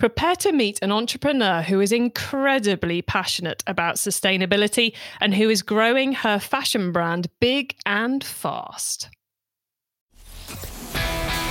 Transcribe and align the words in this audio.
Prepare 0.00 0.36
to 0.36 0.52
meet 0.52 0.78
an 0.80 0.92
entrepreneur 0.92 1.60
who 1.60 1.78
is 1.78 1.92
incredibly 1.92 3.02
passionate 3.02 3.62
about 3.66 3.96
sustainability 3.96 4.94
and 5.20 5.34
who 5.34 5.50
is 5.50 5.60
growing 5.60 6.14
her 6.14 6.38
fashion 6.38 6.90
brand 6.90 7.28
big 7.38 7.76
and 7.84 8.24
fast. 8.24 9.10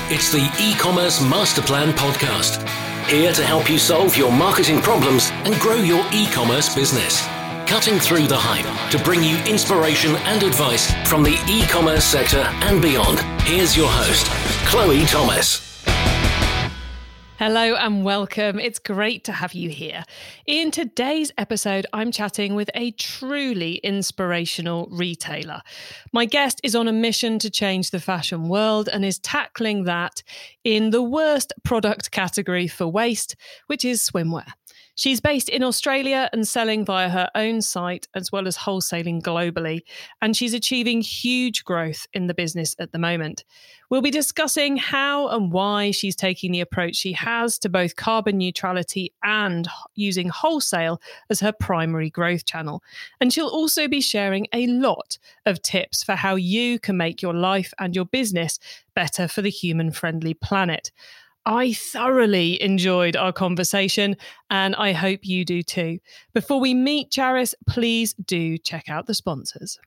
It's 0.09 0.31
the 0.31 0.51
e 0.59 0.73
commerce 0.79 1.21
master 1.21 1.62
plan 1.62 1.93
podcast. 1.93 2.67
Here 3.07 3.31
to 3.33 3.46
help 3.46 3.70
you 3.70 3.78
solve 3.78 4.17
your 4.17 4.31
marketing 4.31 4.81
problems 4.81 5.29
and 5.31 5.54
grow 5.60 5.76
your 5.76 6.04
e 6.12 6.26
commerce 6.31 6.74
business. 6.74 7.24
Cutting 7.68 8.00
through 8.00 8.26
the 8.26 8.36
hype 8.36 8.90
to 8.90 8.97
bring 9.04 9.24
you 9.24 9.38
inspiration 9.44 10.16
and 10.26 10.42
advice 10.42 10.92
from 11.08 11.22
the 11.22 11.40
e 11.47 11.68
commerce 11.68 12.04
sector 12.04 12.42
and 12.66 12.81
beyond. 12.81 13.20
Here's 13.44 13.78
your 13.78 13.90
host, 13.90 14.26
Chloe 14.66 15.06
Thomas. 15.06 15.69
Hello 17.40 17.73
and 17.76 18.03
welcome. 18.03 18.59
It's 18.59 18.80
great 18.80 19.23
to 19.23 19.31
have 19.31 19.53
you 19.53 19.70
here. 19.70 20.03
In 20.45 20.71
today's 20.71 21.31
episode, 21.38 21.88
I'm 21.93 22.12
chatting 22.12 22.53
with 22.53 22.70
a 22.75 22.91
truly 22.91 23.75
inspirational 23.75 24.89
retailer. 24.91 25.62
My 26.12 26.25
guest 26.25 26.59
is 26.65 26.75
on 26.75 26.89
a 26.89 26.91
mission 26.91 27.39
to 27.39 27.49
change 27.49 27.91
the 27.91 28.02
fashion 28.02 28.49
world 28.49 28.89
and 28.89 29.05
is 29.05 29.20
tackling 29.20 29.85
that 29.85 30.21
in 30.65 30.89
the 30.89 31.02
worst 31.02 31.53
product 31.63 32.12
category 32.12 32.67
for 32.67 32.88
waste, 32.88 33.38
which 33.67 33.85
is 33.85 34.01
swimwear. 34.01 34.51
She's 34.99 35.21
based 35.21 35.48
in 35.48 35.63
Australia 35.63 36.30
and 36.34 36.45
selling 36.45 36.84
via 36.84 37.07
her 37.07 37.30
own 37.34 37.62
site 37.62 38.09
as 38.16 38.34
well 38.34 38.49
as 38.49 38.57
wholesaling 38.57 39.21
globally, 39.21 39.84
and 40.21 40.35
she's 40.35 40.53
achieving 40.53 40.99
huge 40.99 41.63
growth 41.63 42.05
in 42.12 42.27
the 42.27 42.34
business 42.34 42.76
at 42.80 42.91
the 42.91 42.99
moment. 42.99 43.45
We'll 43.90 44.02
be 44.02 44.12
discussing 44.12 44.76
how 44.76 45.30
and 45.30 45.54
why 45.54 45.91
she's 45.91 46.17
taking 46.17 46.52
the 46.52 46.59
approach 46.59 46.98
she 46.98 47.13
has 47.13 47.57
to 47.59 47.70
both 47.70 47.95
carbon 47.95 48.38
neutrality 48.40 49.13
and 49.23 49.70
using 49.95 50.27
wholesale 50.27 51.02
as 51.29 51.40
her 51.40 51.54
primary 51.54 52.10
growth 52.10 52.43
channel. 52.43 52.84
And 53.21 53.32
she'll 53.32 53.48
also 53.48 53.88
be 53.88 54.01
sharing 54.01 54.48
a 54.51 54.68
lot 54.68 55.18
of 55.45 55.62
tips 55.62 56.04
for 56.04 56.16
how 56.16 56.35
you 56.35 56.77
can 56.77 56.98
make 56.98 57.21
your 57.21 57.34
life 57.34 57.73
and 57.79 57.95
your 57.95 58.04
business 58.04 58.60
better 58.95 59.29
for 59.29 59.41
the 59.41 59.49
human 59.49 59.93
friendly 59.93 60.34
planet. 60.34 60.91
I 61.45 61.73
thoroughly 61.73 62.62
enjoyed 62.62 63.15
our 63.15 63.32
conversation, 63.32 64.18
and 64.50 64.76
I 64.76 64.92
hope 64.92 65.22
you 65.23 65.45
do 65.45 65.64
too. 65.64 66.00
Before 66.34 66.59
we 66.59 66.73
meet 66.73 67.12
Charys, 67.12 67.54
please 67.68 68.14
do 68.14 68.58
check 68.58 68.90
out 68.90 69.08
the 69.08 69.14
sponsors. 69.14 69.80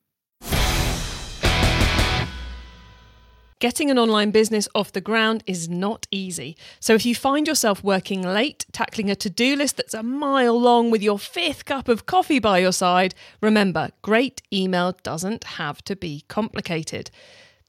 Getting 3.63 3.93
an 3.93 3.99
online 3.99 4.33
business 4.33 4.69
off 4.75 4.91
the 4.91 5.01
ground 5.01 5.45
is 5.47 5.69
not 5.69 6.09
easy. 6.11 6.57
So, 6.81 6.95
if 6.95 7.07
you 7.07 7.15
find 7.15 7.47
yourself 7.47 7.85
working 7.85 8.23
late, 8.23 8.67
tackling 8.73 9.09
a 9.09 9.15
to 9.15 9.31
do 9.31 9.55
list 9.55 9.77
that's 9.77 9.95
a 9.95 10.03
mile 10.03 10.61
long 10.61 10.91
with 10.91 11.01
your 11.01 11.17
fifth 11.17 11.65
cup 11.65 11.87
of 11.87 12.05
coffee 12.05 12.41
by 12.41 12.59
your 12.59 12.73
side, 12.73 13.15
remember 13.41 13.91
great 14.03 14.43
email 14.53 14.97
doesn't 15.05 15.45
have 15.45 15.81
to 15.85 15.95
be 15.95 16.25
complicated. 16.27 17.13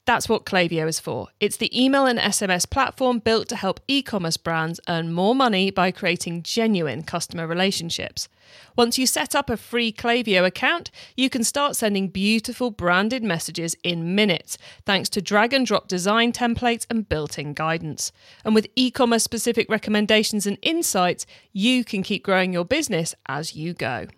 That's 0.06 0.28
what 0.28 0.44
Klaviyo 0.44 0.86
is 0.86 1.00
for. 1.00 1.28
It's 1.40 1.56
the 1.56 1.82
email 1.82 2.04
and 2.04 2.18
SMS 2.18 2.68
platform 2.68 3.20
built 3.20 3.48
to 3.48 3.56
help 3.56 3.80
e 3.88 4.02
commerce 4.02 4.36
brands 4.36 4.78
earn 4.86 5.12
more 5.12 5.34
money 5.34 5.70
by 5.70 5.90
creating 5.90 6.42
genuine 6.42 7.02
customer 7.02 7.46
relationships. 7.46 8.28
Once 8.76 8.98
you 8.98 9.06
set 9.06 9.34
up 9.34 9.48
a 9.48 9.56
free 9.56 9.90
Klaviyo 9.90 10.44
account, 10.44 10.90
you 11.16 11.30
can 11.30 11.42
start 11.42 11.74
sending 11.74 12.08
beautiful 12.08 12.70
branded 12.70 13.22
messages 13.22 13.76
in 13.82 14.14
minutes, 14.14 14.58
thanks 14.84 15.08
to 15.08 15.22
drag 15.22 15.54
and 15.54 15.66
drop 15.66 15.88
design 15.88 16.32
templates 16.32 16.86
and 16.90 17.08
built 17.08 17.38
in 17.38 17.54
guidance. 17.54 18.12
And 18.44 18.54
with 18.54 18.66
e 18.76 18.90
commerce 18.90 19.24
specific 19.24 19.70
recommendations 19.70 20.46
and 20.46 20.58
insights, 20.60 21.24
you 21.54 21.82
can 21.82 22.02
keep 22.02 22.22
growing 22.22 22.52
your 22.52 22.66
business 22.66 23.14
as 23.26 23.56
you 23.56 23.72
go. 23.72 24.08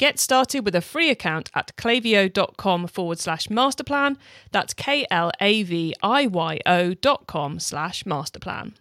Get 0.00 0.18
started 0.18 0.64
with 0.64 0.74
a 0.74 0.80
free 0.80 1.10
account 1.10 1.50
at 1.54 1.76
klaviyo.com 1.76 2.86
forward 2.86 3.18
slash 3.18 3.48
masterplan. 3.48 4.16
That's 4.50 4.72
K 4.72 5.06
L 5.10 5.30
A 5.42 5.62
V 5.62 5.94
I 6.02 6.26
Y 6.26 6.58
O 6.64 6.94
dot 6.94 7.26
com 7.26 7.60
slash 7.60 8.04
masterplan. 8.04 8.72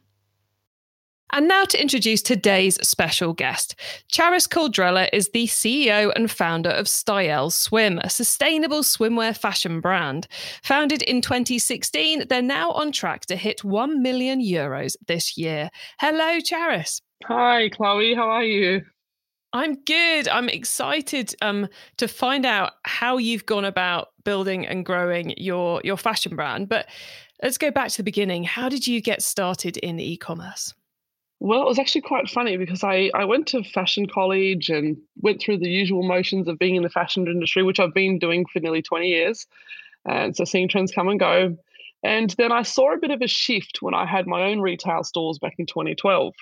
And 1.33 1.49
now 1.49 1.65
to 1.65 1.79
introduce 1.79 2.21
today's 2.21 2.75
special 2.87 3.33
guest. 3.33 3.75
Charys 4.09 4.47
Caldarella 4.47 5.09
is 5.11 5.31
the 5.31 5.45
CEO 5.47 6.13
and 6.15 6.31
founder 6.31 6.69
of 6.69 6.87
Styelle 6.87 7.51
Swim, 7.51 7.99
a 7.99 8.09
sustainable 8.09 8.81
swimwear 8.81 9.37
fashion 9.37 9.81
brand. 9.81 10.25
Founded 10.63 11.01
in 11.01 11.19
2016, 11.19 12.29
they're 12.29 12.41
now 12.41 12.71
on 12.71 12.93
track 12.93 13.25
to 13.25 13.35
hit 13.35 13.65
1 13.65 14.01
million 14.01 14.41
euros 14.41 14.95
this 15.07 15.37
year. 15.37 15.69
Hello, 15.99 16.39
Charys. 16.39 17.01
Hi, 17.25 17.67
Chloe. 17.67 18.15
How 18.15 18.29
are 18.29 18.45
you? 18.45 18.85
I'm 19.51 19.75
good. 19.83 20.27
I'm 20.27 20.47
excited 20.47 21.35
um, 21.41 21.67
to 21.97 22.07
find 22.07 22.45
out 22.45 22.73
how 22.83 23.17
you've 23.17 23.45
gone 23.45 23.65
about 23.65 24.09
building 24.23 24.65
and 24.65 24.85
growing 24.85 25.33
your 25.37 25.81
your 25.83 25.97
fashion 25.97 26.35
brand. 26.35 26.69
But 26.69 26.87
let's 27.41 27.57
go 27.57 27.71
back 27.71 27.89
to 27.89 27.97
the 27.97 28.03
beginning. 28.03 28.43
How 28.43 28.69
did 28.69 28.85
you 28.85 29.01
get 29.01 29.23
started 29.23 29.77
in 29.77 29.99
e-commerce? 29.99 30.73
Well, 31.39 31.61
it 31.61 31.67
was 31.67 31.79
actually 31.79 32.01
quite 32.01 32.29
funny 32.29 32.57
because 32.57 32.83
I, 32.83 33.11
I 33.13 33.23
went 33.23 33.47
to 33.47 33.63
fashion 33.63 34.07
college 34.07 34.69
and 34.69 34.97
went 35.21 35.41
through 35.41 35.59
the 35.59 35.69
usual 35.69 36.03
motions 36.03 36.49
of 36.49 36.59
being 36.59 36.75
in 36.75 36.83
the 36.83 36.89
fashion 36.89 37.27
industry, 37.27 37.63
which 37.63 37.79
I've 37.79 37.93
been 37.93 38.19
doing 38.19 38.45
for 38.45 38.59
nearly 38.59 38.81
20 38.81 39.07
years. 39.07 39.47
And 40.05 40.35
so 40.35 40.43
seeing 40.43 40.67
trends 40.67 40.91
come 40.91 41.07
and 41.07 41.19
go. 41.19 41.57
And 42.03 42.29
then 42.31 42.51
I 42.51 42.63
saw 42.63 42.93
a 42.93 42.97
bit 42.97 43.11
of 43.11 43.21
a 43.21 43.27
shift 43.27 43.81
when 43.81 43.93
I 43.93 44.05
had 44.05 44.27
my 44.27 44.43
own 44.43 44.59
retail 44.59 45.03
stores 45.03 45.39
back 45.39 45.55
in 45.57 45.65
2012. 45.65 46.33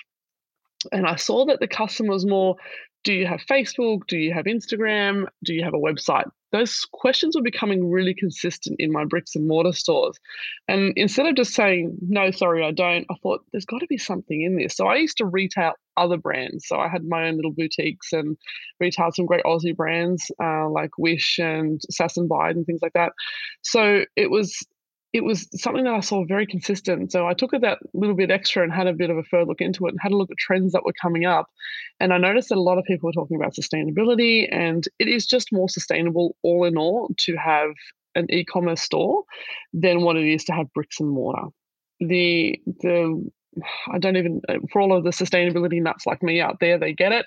And 0.90 1.06
I 1.06 1.16
saw 1.16 1.44
that 1.46 1.60
the 1.60 1.68
customer 1.68 2.12
was 2.12 2.26
more 2.26 2.56
do 3.04 3.12
you 3.12 3.26
have 3.26 3.40
Facebook? 3.40 4.06
Do 4.08 4.16
you 4.16 4.32
have 4.34 4.46
Instagram? 4.46 5.26
Do 5.44 5.54
you 5.54 5.64
have 5.64 5.74
a 5.74 5.78
website? 5.78 6.28
Those 6.50 6.86
questions 6.92 7.36
were 7.36 7.42
becoming 7.42 7.90
really 7.90 8.14
consistent 8.14 8.76
in 8.78 8.90
my 8.90 9.04
bricks 9.04 9.36
and 9.36 9.46
mortar 9.46 9.72
stores. 9.72 10.16
And 10.66 10.94
instead 10.96 11.26
of 11.26 11.36
just 11.36 11.54
saying, 11.54 11.96
no, 12.00 12.30
sorry, 12.30 12.64
I 12.64 12.70
don't, 12.70 13.06
I 13.10 13.14
thought 13.22 13.44
there's 13.52 13.66
got 13.66 13.80
to 13.80 13.86
be 13.86 13.98
something 13.98 14.42
in 14.42 14.56
this. 14.56 14.74
So 14.74 14.86
I 14.86 14.96
used 14.96 15.18
to 15.18 15.26
retail 15.26 15.74
other 15.96 16.16
brands. 16.16 16.66
So 16.66 16.78
I 16.78 16.88
had 16.88 17.04
my 17.04 17.28
own 17.28 17.36
little 17.36 17.52
boutiques 17.52 18.12
and 18.12 18.36
retailed 18.80 19.14
some 19.14 19.26
great 19.26 19.44
Aussie 19.44 19.76
brands 19.76 20.30
uh, 20.42 20.68
like 20.70 20.90
Wish 20.96 21.38
and 21.38 21.80
Sass 21.90 22.16
and 22.16 22.28
Bide 22.28 22.56
and 22.56 22.64
things 22.64 22.80
like 22.82 22.94
that. 22.94 23.12
So 23.62 24.04
it 24.16 24.30
was 24.30 24.66
it 25.12 25.24
was 25.24 25.48
something 25.54 25.84
that 25.84 25.94
I 25.94 26.00
saw 26.00 26.24
very 26.26 26.46
consistent. 26.46 27.12
So 27.12 27.26
I 27.26 27.32
took 27.32 27.54
it 27.54 27.62
that 27.62 27.78
little 27.94 28.14
bit 28.14 28.30
extra 28.30 28.62
and 28.62 28.72
had 28.72 28.86
a 28.86 28.92
bit 28.92 29.08
of 29.08 29.16
a 29.16 29.22
further 29.22 29.46
look 29.46 29.60
into 29.60 29.86
it 29.86 29.90
and 29.90 29.98
had 30.02 30.12
a 30.12 30.16
look 30.16 30.30
at 30.30 30.36
trends 30.36 30.72
that 30.72 30.84
were 30.84 30.92
coming 31.00 31.24
up. 31.24 31.46
And 31.98 32.12
I 32.12 32.18
noticed 32.18 32.50
that 32.50 32.58
a 32.58 32.60
lot 32.60 32.78
of 32.78 32.84
people 32.84 33.08
were 33.08 33.12
talking 33.12 33.36
about 33.36 33.54
sustainability, 33.54 34.48
and 34.52 34.84
it 34.98 35.08
is 35.08 35.26
just 35.26 35.52
more 35.52 35.68
sustainable 35.68 36.36
all 36.42 36.64
in 36.64 36.76
all 36.76 37.10
to 37.20 37.36
have 37.36 37.70
an 38.14 38.26
e-commerce 38.30 38.82
store 38.82 39.22
than 39.72 40.02
what 40.02 40.16
it 40.16 40.26
is 40.26 40.44
to 40.44 40.52
have 40.52 40.72
bricks 40.74 41.00
and 41.00 41.08
mortar. 41.08 41.48
The 42.00 42.60
the 42.66 43.30
I 43.92 43.98
don't 43.98 44.16
even 44.16 44.42
for 44.70 44.80
all 44.80 44.96
of 44.96 45.04
the 45.04 45.10
sustainability 45.10 45.82
nuts 45.82 46.06
like 46.06 46.22
me 46.22 46.40
out 46.40 46.58
there, 46.60 46.78
they 46.78 46.92
get 46.92 47.12
it. 47.12 47.26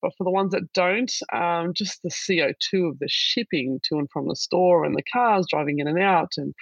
But 0.00 0.12
for 0.16 0.24
the 0.24 0.30
ones 0.30 0.52
that 0.52 0.72
don't, 0.72 1.12
um, 1.32 1.72
just 1.74 2.02
the 2.02 2.10
CO2 2.10 2.88
of 2.88 2.98
the 2.98 3.08
shipping 3.08 3.80
to 3.84 3.98
and 3.98 4.08
from 4.12 4.28
the 4.28 4.36
store 4.36 4.84
and 4.84 4.94
the 4.94 5.02
cars 5.12 5.46
driving 5.50 5.78
in 5.80 5.88
and 5.88 6.00
out 6.00 6.32
and 6.36 6.54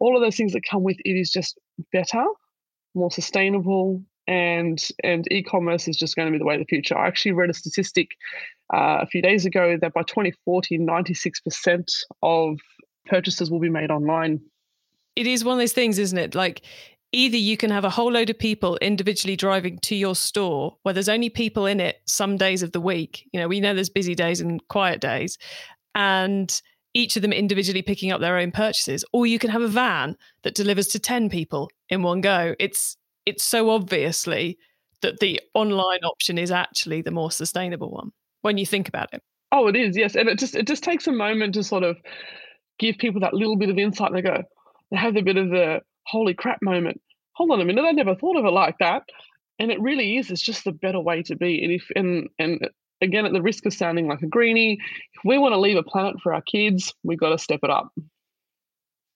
all 0.00 0.16
of 0.16 0.22
those 0.22 0.36
things 0.36 0.52
that 0.52 0.62
come 0.68 0.82
with 0.82 0.96
it 1.04 1.18
is 1.18 1.30
just 1.30 1.58
better, 1.92 2.24
more 2.94 3.10
sustainable, 3.10 4.02
and 4.26 4.88
and 5.02 5.30
e-commerce 5.30 5.88
is 5.88 5.96
just 5.96 6.16
going 6.16 6.26
to 6.26 6.32
be 6.32 6.38
the 6.38 6.44
way 6.44 6.54
of 6.54 6.60
the 6.60 6.66
future. 6.66 6.96
I 6.96 7.06
actually 7.06 7.32
read 7.32 7.50
a 7.50 7.54
statistic 7.54 8.08
uh, 8.72 8.98
a 9.02 9.06
few 9.06 9.20
days 9.22 9.44
ago 9.44 9.76
that 9.80 9.92
by 9.92 10.02
2040, 10.02 10.78
96% 10.78 11.90
of 12.22 12.58
purchases 13.06 13.50
will 13.50 13.60
be 13.60 13.68
made 13.68 13.90
online. 13.90 14.40
It 15.16 15.26
is 15.26 15.44
one 15.44 15.54
of 15.54 15.60
those 15.60 15.72
things, 15.72 15.98
isn't 15.98 16.18
it? 16.18 16.34
Like 16.34 16.62
either 17.14 17.36
you 17.36 17.56
can 17.56 17.70
have 17.70 17.84
a 17.84 17.90
whole 17.90 18.12
load 18.12 18.28
of 18.28 18.38
people 18.38 18.76
individually 18.78 19.36
driving 19.36 19.78
to 19.78 19.94
your 19.94 20.14
store 20.14 20.76
where 20.82 20.92
there's 20.92 21.08
only 21.08 21.30
people 21.30 21.64
in 21.64 21.80
it 21.80 22.02
some 22.06 22.36
days 22.36 22.62
of 22.62 22.72
the 22.72 22.80
week. 22.80 23.28
You 23.32 23.40
know, 23.40 23.48
we 23.48 23.60
know 23.60 23.72
there's 23.72 23.88
busy 23.88 24.14
days 24.14 24.40
and 24.40 24.66
quiet 24.68 25.00
days, 25.00 25.38
and 25.94 26.60
each 26.92 27.16
of 27.16 27.22
them 27.22 27.32
individually 27.32 27.82
picking 27.82 28.10
up 28.10 28.20
their 28.20 28.38
own 28.38 28.50
purchases, 28.50 29.04
or 29.12 29.26
you 29.26 29.38
can 29.38 29.50
have 29.50 29.62
a 29.62 29.68
van 29.68 30.16
that 30.42 30.54
delivers 30.54 30.88
to 30.88 30.98
10 30.98 31.28
people 31.28 31.70
in 31.88 32.02
one 32.02 32.20
go. 32.20 32.54
It's 32.58 32.96
it's 33.26 33.44
so 33.44 33.70
obviously 33.70 34.58
that 35.02 35.20
the 35.20 35.40
online 35.54 36.04
option 36.04 36.38
is 36.38 36.50
actually 36.50 37.02
the 37.02 37.10
more 37.10 37.30
sustainable 37.30 37.90
one 37.90 38.10
when 38.42 38.58
you 38.58 38.66
think 38.66 38.88
about 38.88 39.12
it. 39.12 39.22
Oh, 39.52 39.68
it 39.68 39.76
is, 39.76 39.96
yes. 39.96 40.16
And 40.16 40.28
it 40.28 40.38
just 40.38 40.54
it 40.54 40.66
just 40.66 40.82
takes 40.82 41.06
a 41.06 41.12
moment 41.12 41.54
to 41.54 41.62
sort 41.62 41.84
of 41.84 41.96
give 42.78 42.96
people 42.98 43.20
that 43.20 43.34
little 43.34 43.56
bit 43.56 43.70
of 43.70 43.78
insight. 43.78 44.12
They 44.12 44.22
go, 44.22 44.42
they 44.90 44.96
have 44.96 45.16
a 45.16 45.22
bit 45.22 45.36
of 45.36 45.50
the 45.50 45.80
holy 46.06 46.34
crap 46.34 46.58
moment. 46.62 47.00
Hold 47.34 47.50
on 47.50 47.60
a 47.60 47.64
minute, 47.64 47.84
I 47.84 47.92
never 47.92 48.14
thought 48.14 48.36
of 48.36 48.44
it 48.44 48.50
like 48.50 48.76
that. 48.78 49.02
And 49.58 49.70
it 49.70 49.80
really 49.80 50.16
is, 50.16 50.30
it's 50.30 50.42
just 50.42 50.64
the 50.64 50.72
better 50.72 51.00
way 51.00 51.22
to 51.24 51.36
be. 51.36 51.62
And 51.62 51.72
if 51.72 51.84
and 51.94 52.28
and 52.38 52.64
uh, 52.64 52.68
again 53.00 53.26
at 53.26 53.32
the 53.32 53.42
risk 53.42 53.66
of 53.66 53.72
sounding 53.72 54.08
like 54.08 54.22
a 54.22 54.26
greenie, 54.26 54.78
if 55.14 55.20
we 55.24 55.38
want 55.38 55.52
to 55.52 55.60
leave 55.60 55.76
a 55.76 55.82
planet 55.82 56.16
for 56.22 56.34
our 56.34 56.42
kids, 56.42 56.92
we've 57.02 57.20
got 57.20 57.30
to 57.30 57.38
step 57.38 57.60
it 57.62 57.70
up. 57.70 57.92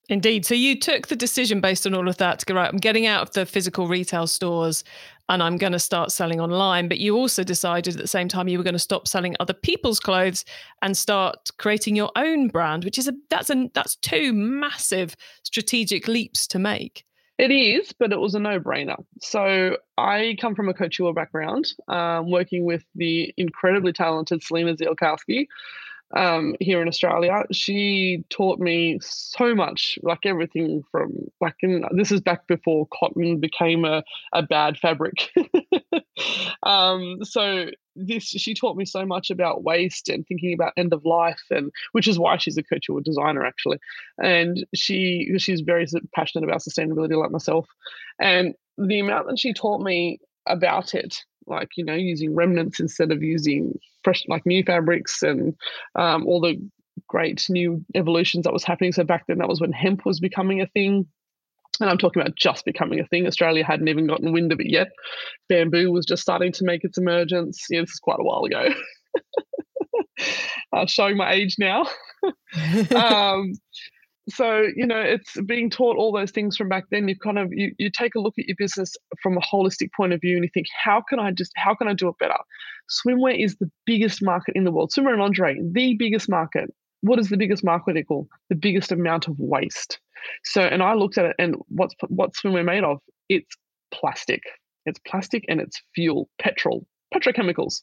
Indeed. 0.09 0.43
So 0.43 0.55
you 0.55 0.77
took 0.77 1.07
the 1.07 1.15
decision 1.15 1.61
based 1.61 1.85
on 1.85 1.93
all 1.93 2.09
of 2.09 2.17
that 2.17 2.39
to 2.39 2.45
go, 2.45 2.55
right, 2.55 2.69
I'm 2.69 2.79
getting 2.79 3.05
out 3.05 3.21
of 3.21 3.33
the 3.33 3.45
physical 3.45 3.87
retail 3.87 4.25
stores 4.25 4.83
and 5.29 5.43
I'm 5.43 5.57
going 5.57 5.73
to 5.73 5.79
start 5.79 6.11
selling 6.11 6.41
online. 6.41 6.87
But 6.87 6.97
you 6.97 7.15
also 7.15 7.43
decided 7.43 7.93
at 7.93 8.01
the 8.01 8.07
same 8.07 8.27
time 8.27 8.47
you 8.47 8.57
were 8.57 8.63
going 8.63 8.73
to 8.73 8.79
stop 8.79 9.07
selling 9.07 9.35
other 9.39 9.53
people's 9.53 9.99
clothes 9.99 10.45
and 10.81 10.97
start 10.97 11.51
creating 11.59 11.95
your 11.95 12.11
own 12.15 12.47
brand, 12.47 12.85
which 12.85 12.97
is 12.97 13.07
a 13.07 13.13
that's 13.29 13.51
a 13.51 13.69
that's 13.75 13.97
two 13.97 14.33
massive 14.33 15.15
strategic 15.43 16.07
leaps 16.07 16.47
to 16.47 16.57
make. 16.57 17.05
It 17.39 17.51
is, 17.51 17.93
but 17.97 18.11
it 18.11 18.19
was 18.19 18.35
a 18.35 18.39
no-brainer. 18.39 19.01
So 19.21 19.77
I 19.97 20.35
come 20.41 20.55
from 20.55 20.67
a 20.67 20.73
couture 20.73 21.13
background, 21.13 21.73
um, 21.87 22.29
working 22.29 22.65
with 22.65 22.83
the 22.95 23.33
incredibly 23.37 23.93
talented 23.93 24.43
Selena 24.43 24.75
Zielkowski 24.75 25.47
um, 26.13 26.57
here 26.59 26.81
in 26.81 26.89
Australia. 26.89 27.43
She 27.53 28.25
taught 28.29 28.59
me 28.59 28.99
so 29.01 29.55
much, 29.55 29.97
like 30.03 30.25
everything 30.25 30.83
from 30.91 31.13
like 31.39 31.55
in, 31.61 31.85
this 31.91 32.11
is 32.11 32.19
back 32.19 32.45
before 32.45 32.89
cotton 32.93 33.39
became 33.39 33.85
a, 33.85 34.03
a 34.33 34.43
bad 34.43 34.77
fabric. 34.77 35.31
um, 36.63 37.23
so 37.23 37.67
this 38.07 38.23
she 38.23 38.53
taught 38.53 38.77
me 38.77 38.85
so 38.85 39.05
much 39.05 39.29
about 39.29 39.63
waste 39.63 40.09
and 40.09 40.25
thinking 40.25 40.53
about 40.53 40.73
end 40.77 40.93
of 40.93 41.05
life 41.05 41.41
and 41.49 41.71
which 41.91 42.07
is 42.07 42.19
why 42.19 42.37
she's 42.37 42.57
a 42.57 42.63
couture 42.63 43.01
designer 43.01 43.45
actually. 43.45 43.77
And 44.21 44.65
she 44.73 45.33
she's 45.37 45.61
very 45.61 45.85
passionate 46.13 46.47
about 46.47 46.61
sustainability 46.61 47.19
like 47.19 47.31
myself. 47.31 47.67
And 48.19 48.55
the 48.77 48.99
amount 48.99 49.27
that 49.27 49.39
she 49.39 49.53
taught 49.53 49.81
me 49.81 50.19
about 50.45 50.95
it 50.95 51.17
like 51.47 51.69
you 51.75 51.83
know 51.83 51.95
using 51.95 52.35
remnants 52.35 52.79
instead 52.79 53.11
of 53.11 53.23
using 53.23 53.77
fresh 54.03 54.23
like 54.27 54.45
new 54.45 54.63
fabrics 54.63 55.23
and 55.23 55.55
um, 55.95 56.25
all 56.27 56.39
the 56.39 56.59
great 57.07 57.45
new 57.49 57.83
evolutions 57.95 58.43
that 58.43 58.53
was 58.53 58.63
happening. 58.63 58.91
So 58.91 59.03
back 59.03 59.25
then 59.27 59.39
that 59.39 59.49
was 59.49 59.61
when 59.61 59.71
hemp 59.71 60.05
was 60.05 60.19
becoming 60.19 60.61
a 60.61 60.67
thing 60.67 61.07
and 61.79 61.89
I'm 61.89 61.97
talking 61.97 62.21
about 62.21 62.35
just 62.35 62.65
becoming 62.65 62.99
a 62.99 63.07
thing. 63.07 63.25
Australia 63.25 63.63
hadn't 63.63 63.87
even 63.87 64.07
gotten 64.07 64.33
wind 64.33 64.51
of 64.51 64.59
it 64.59 64.69
yet. 64.69 64.89
Bamboo 65.47 65.91
was 65.91 66.05
just 66.05 66.21
starting 66.21 66.51
to 66.53 66.65
make 66.65 66.83
its 66.83 66.97
emergence. 66.97 67.65
Yeah, 67.69 67.81
this 67.81 67.91
is 67.91 67.99
quite 67.99 68.19
a 68.19 68.23
while 68.23 68.43
ago. 68.43 68.73
uh, 70.73 70.85
showing 70.85 71.17
my 71.17 71.31
age 71.31 71.55
now. 71.57 71.85
um, 72.95 73.53
so 74.29 74.63
you 74.75 74.85
know 74.85 74.99
it's 74.99 75.39
being 75.41 75.69
taught 75.69 75.97
all 75.97 76.11
those 76.11 76.31
things 76.31 76.55
from 76.55 76.69
back 76.69 76.85
then 76.91 77.07
you 77.07 77.15
kind 77.17 77.39
of 77.39 77.49
you, 77.51 77.73
you 77.77 77.89
take 77.89 78.15
a 78.15 78.19
look 78.19 78.35
at 78.37 78.45
your 78.45 78.55
business 78.57 78.95
from 79.21 79.37
a 79.37 79.41
holistic 79.41 79.89
point 79.95 80.13
of 80.13 80.21
view 80.21 80.35
and 80.35 80.43
you 80.43 80.49
think 80.53 80.67
how 80.83 81.01
can 81.09 81.19
i 81.19 81.31
just 81.31 81.51
how 81.55 81.73
can 81.73 81.87
i 81.87 81.93
do 81.93 82.07
it 82.07 82.15
better 82.19 82.37
swimwear 82.89 83.43
is 83.43 83.55
the 83.55 83.69
biggest 83.85 84.21
market 84.21 84.55
in 84.55 84.63
the 84.63 84.71
world 84.71 84.91
swimwear 84.95 85.13
and 85.13 85.21
lingerie 85.21 85.59
the 85.71 85.95
biggest 85.95 86.29
market 86.29 86.71
what 87.01 87.19
is 87.19 87.29
the 87.29 87.37
biggest 87.37 87.63
market 87.63 87.97
equal 87.97 88.27
the 88.49 88.55
biggest 88.55 88.91
amount 88.91 89.27
of 89.27 89.35
waste 89.39 89.99
so 90.43 90.61
and 90.61 90.81
i 90.81 90.93
looked 90.93 91.17
at 91.17 91.25
it 91.25 91.35
and 91.39 91.55
what's 91.67 91.95
what's 92.07 92.41
swimwear 92.41 92.65
made 92.65 92.83
of 92.83 92.99
it's 93.29 93.55
plastic 93.91 94.41
it's 94.85 94.99
plastic 95.07 95.45
and 95.47 95.59
it's 95.61 95.81
fuel 95.95 96.29
petrol 96.39 96.85
petrochemicals 97.13 97.81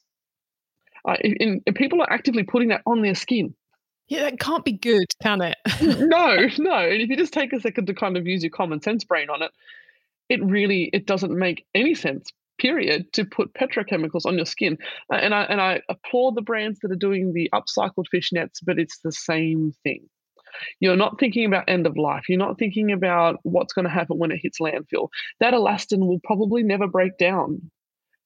uh, 1.07 1.15
and, 1.23 1.61
and 1.65 1.75
people 1.75 2.01
are 2.01 2.11
actively 2.11 2.43
putting 2.43 2.69
that 2.69 2.81
on 2.85 3.01
their 3.01 3.15
skin 3.15 3.53
yeah, 4.07 4.21
that 4.21 4.39
can't 4.39 4.63
be 4.63 4.71
good, 4.71 5.07
can 5.21 5.41
it? 5.41 5.57
no, 5.81 6.37
no. 6.57 6.75
And 6.75 7.01
if 7.01 7.09
you 7.09 7.17
just 7.17 7.33
take 7.33 7.51
a 7.51 7.59
second 7.59 7.87
to 7.87 7.93
kind 7.93 8.15
of 8.15 8.25
use 8.25 8.41
your 8.41 8.51
common 8.51 8.81
sense 8.81 9.03
brain 9.03 9.29
on 9.29 9.41
it, 9.41 9.51
it 10.29 10.43
really 10.43 10.89
it 10.93 11.05
doesn't 11.05 11.37
make 11.37 11.65
any 11.75 11.93
sense. 11.93 12.31
Period. 12.57 13.11
To 13.13 13.25
put 13.25 13.53
petrochemicals 13.53 14.25
on 14.25 14.35
your 14.35 14.45
skin, 14.45 14.77
and 15.11 15.33
I 15.33 15.43
and 15.43 15.61
I 15.61 15.81
applaud 15.89 16.35
the 16.35 16.41
brands 16.41 16.79
that 16.79 16.91
are 16.91 16.95
doing 16.95 17.33
the 17.33 17.49
upcycled 17.53 18.05
fishnets, 18.13 18.59
but 18.63 18.79
it's 18.79 18.99
the 18.99 19.11
same 19.11 19.73
thing. 19.83 20.07
You're 20.79 20.95
not 20.95 21.19
thinking 21.19 21.45
about 21.45 21.65
end 21.67 21.87
of 21.87 21.97
life. 21.97 22.23
You're 22.29 22.39
not 22.39 22.57
thinking 22.57 22.91
about 22.91 23.39
what's 23.43 23.73
going 23.73 23.85
to 23.85 23.91
happen 23.91 24.17
when 24.17 24.31
it 24.31 24.39
hits 24.41 24.59
landfill. 24.59 25.09
That 25.39 25.53
elastin 25.53 25.99
will 25.99 26.19
probably 26.23 26.63
never 26.63 26.87
break 26.87 27.17
down 27.17 27.69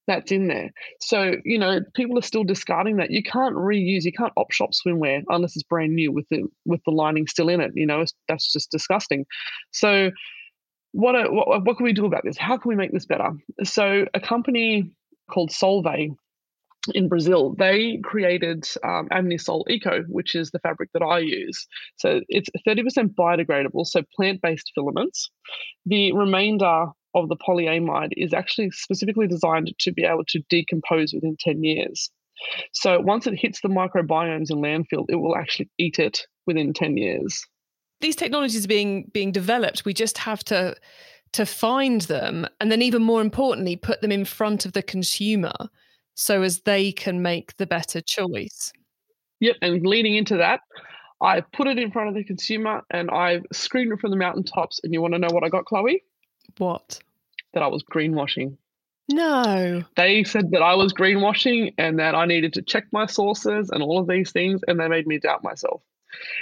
that's 0.08 0.32
in 0.32 0.48
there. 0.48 0.72
So, 1.00 1.36
you 1.46 1.60
know, 1.60 1.80
people 1.94 2.18
are 2.18 2.24
still 2.24 2.44
discarding 2.44 2.98
that. 2.98 3.12
You 3.12 3.24
can't 3.24 3.56
reuse, 3.56 4.04
you 4.04 4.12
can't 4.12 4.34
op 4.36 4.52
shop 4.52 4.72
swimwear 4.72 5.24
unless 5.30 5.56
it's 5.56 5.64
brand 5.64 5.94
new 5.94 6.12
with 6.12 6.28
the 6.30 6.44
with 6.66 6.82
the 6.86 6.92
lining 6.92 7.28
still 7.28 7.50
in 7.50 7.62
it. 7.62 7.72
You 7.76 7.86
know, 7.86 8.04
that's 8.28 8.52
just 8.52 8.72
disgusting. 8.72 9.26
So 9.72 10.12
what, 10.92 11.16
are, 11.16 11.32
what 11.32 11.66
what 11.66 11.78
can 11.78 11.84
we 11.84 11.94
do 11.94 12.06
about 12.06 12.24
this? 12.26 12.38
How 12.38 12.58
can 12.58 12.70
we 12.70 12.76
make 12.76 12.92
this 12.92 13.06
better? 13.06 13.30
So 13.64 14.06
a 14.14 14.20
company 14.20 14.92
called 15.30 15.52
Solvay 15.52 16.10
in 16.94 17.08
Brazil, 17.08 17.56
they 17.58 18.00
created 18.04 18.68
um, 18.84 19.08
Amni 19.10 19.40
Soul 19.40 19.66
Eco, 19.70 20.04
which 20.08 20.36
is 20.36 20.52
the 20.52 20.60
fabric 20.60 20.90
that 20.94 21.04
I 21.04 21.20
use. 21.20 21.68
So 21.98 22.22
it's 22.28 22.50
30% 22.68 23.14
biodegradable, 23.14 23.86
so 23.86 24.02
plant 24.16 24.42
based 24.42 24.72
filaments. 24.74 25.30
The 25.86 26.12
remainder 26.14 26.88
of 27.14 27.30
the 27.30 27.36
polyamide 27.36 28.12
is 28.16 28.34
actually 28.34 28.72
specifically 28.72 29.28
designed 29.28 29.74
to 29.80 29.92
be 29.92 30.04
able 30.04 30.24
to 30.30 30.42
decompose 30.50 31.14
within 31.14 31.36
10 31.40 31.64
years. 31.64 32.10
So 32.74 33.00
once 33.00 33.28
it 33.28 33.38
hits 33.38 33.62
the 33.62 33.68
microbiomes 33.68 34.50
in 34.50 34.58
landfill, 34.58 35.06
it 35.10 35.16
will 35.16 35.36
actually 35.36 35.70
eat 35.78 36.00
it 36.00 36.26
within 36.48 36.74
10 36.74 36.98
years. 36.98 37.46
These 38.00 38.16
technologies 38.16 38.66
are 38.66 38.70
being 38.70 39.12
being 39.14 39.32
developed. 39.32 39.86
We 39.86 39.94
just 39.94 40.18
have 40.20 40.44
to 40.46 40.76
to 41.34 41.46
find 41.46 42.02
them 42.02 42.48
and 42.60 42.72
then 42.72 42.82
even 42.82 43.04
more 43.04 43.22
importantly 43.22 43.76
put 43.76 44.02
them 44.02 44.12
in 44.12 44.26
front 44.26 44.66
of 44.66 44.74
the 44.74 44.82
consumer 44.82 45.54
so 46.16 46.42
as 46.42 46.62
they 46.62 46.92
can 46.92 47.22
make 47.22 47.58
the 47.58 47.68
better 47.68 48.02
choice. 48.02 48.72
Yep, 49.40 49.56
and 49.62 49.86
leading 49.86 50.16
into 50.16 50.38
that, 50.38 50.62
I 51.22 51.42
put 51.42 51.68
it 51.68 51.78
in 51.78 51.92
front 51.92 52.10
of 52.10 52.16
the 52.16 52.24
consumer 52.24 52.82
and 52.90 53.10
I 53.12 53.42
screamed 53.52 53.92
it 53.94 54.00
from 54.00 54.12
the 54.12 54.18
mountaintops. 54.18 54.80
And 54.84 54.94
you 54.94 55.02
want 55.02 55.14
to 55.14 55.20
know 55.20 55.30
what 55.32 55.44
I 55.44 55.50
got, 55.50 55.66
Chloe? 55.66 56.04
What? 56.58 57.00
That 57.54 57.64
I 57.64 57.68
was 57.68 57.84
greenwashing. 57.84 58.58
No. 59.10 59.84
They 59.98 60.24
said 60.24 60.52
that 60.52 60.62
I 60.62 60.76
was 60.76 60.94
greenwashing 60.94 61.74
and 61.78 62.00
that 62.00 62.16
I 62.16 62.26
needed 62.26 62.54
to 62.54 62.62
check 62.62 62.86
my 62.92 63.06
sources 63.06 63.70
and 63.72 63.84
all 63.84 64.00
of 64.00 64.08
these 64.08 64.32
things, 64.32 64.62
and 64.68 64.80
they 64.80 64.88
made 64.88 65.06
me 65.06 65.20
doubt 65.20 65.44
myself. 65.44 65.82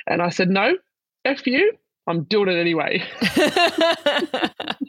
And 0.07 0.21
I 0.21 0.29
said, 0.29 0.49
no, 0.49 0.77
F 1.25 1.45
you, 1.47 1.73
I'm 2.07 2.23
doing 2.23 2.49
it 2.49 2.59
anyway. 2.59 3.03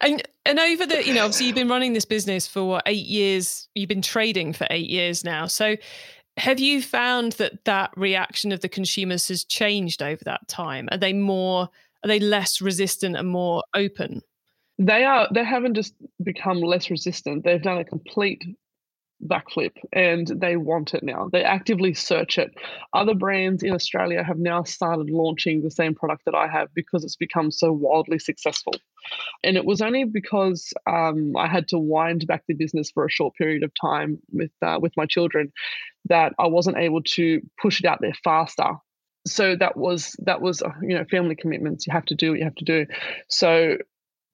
and 0.00 0.22
and 0.46 0.58
over 0.58 0.86
the, 0.86 1.06
you 1.06 1.14
know, 1.14 1.24
obviously 1.24 1.46
you've 1.46 1.54
been 1.54 1.68
running 1.68 1.92
this 1.92 2.04
business 2.04 2.46
for 2.46 2.64
what, 2.64 2.82
eight 2.86 3.06
years, 3.06 3.68
you've 3.74 3.88
been 3.88 4.02
trading 4.02 4.52
for 4.52 4.66
eight 4.70 4.88
years 4.88 5.24
now. 5.24 5.46
So 5.46 5.76
have 6.36 6.58
you 6.58 6.80
found 6.80 7.32
that 7.32 7.64
that 7.64 7.90
reaction 7.96 8.52
of 8.52 8.60
the 8.60 8.68
consumers 8.68 9.28
has 9.28 9.44
changed 9.44 10.02
over 10.02 10.24
that 10.24 10.48
time? 10.48 10.88
Are 10.90 10.98
they 10.98 11.12
more 11.12 11.68
are 12.02 12.08
they 12.08 12.20
less 12.20 12.60
resistant 12.60 13.16
and 13.16 13.28
more 13.28 13.62
open? 13.74 14.22
They 14.78 15.04
are. 15.04 15.28
They 15.34 15.44
haven't 15.44 15.74
just 15.74 15.94
become 16.22 16.60
less 16.60 16.90
resistant. 16.90 17.44
They've 17.44 17.62
done 17.62 17.76
a 17.76 17.84
complete 17.84 18.42
backflip 19.26 19.72
and 19.92 20.26
they 20.28 20.56
want 20.56 20.94
it 20.94 21.02
now. 21.02 21.28
They 21.32 21.44
actively 21.44 21.94
search 21.94 22.38
it. 22.38 22.52
Other 22.92 23.14
brands 23.14 23.62
in 23.62 23.74
Australia 23.74 24.22
have 24.22 24.38
now 24.38 24.62
started 24.62 25.10
launching 25.10 25.62
the 25.62 25.70
same 25.70 25.94
product 25.94 26.24
that 26.26 26.34
I 26.34 26.48
have 26.48 26.72
because 26.74 27.04
it's 27.04 27.16
become 27.16 27.50
so 27.50 27.72
wildly 27.72 28.18
successful. 28.18 28.74
And 29.44 29.56
it 29.56 29.64
was 29.64 29.80
only 29.80 30.04
because 30.04 30.72
um, 30.86 31.36
I 31.36 31.46
had 31.46 31.68
to 31.68 31.78
wind 31.78 32.26
back 32.26 32.44
the 32.46 32.54
business 32.54 32.90
for 32.90 33.04
a 33.04 33.10
short 33.10 33.34
period 33.34 33.62
of 33.62 33.72
time 33.80 34.18
with 34.32 34.52
uh, 34.62 34.78
with 34.80 34.92
my 34.96 35.06
children 35.06 35.52
that 36.06 36.32
I 36.38 36.46
wasn't 36.46 36.78
able 36.78 37.02
to 37.02 37.40
push 37.60 37.80
it 37.80 37.86
out 37.86 37.98
there 38.00 38.14
faster 38.24 38.72
so 39.26 39.54
that 39.56 39.76
was 39.76 40.16
that 40.20 40.40
was 40.40 40.62
uh, 40.62 40.70
you 40.82 40.96
know 40.96 41.04
family 41.10 41.34
commitments 41.34 41.86
you 41.86 41.92
have 41.92 42.04
to 42.06 42.14
do 42.14 42.30
what 42.30 42.38
you 42.38 42.44
have 42.44 42.54
to 42.54 42.64
do 42.64 42.86
so 43.28 43.76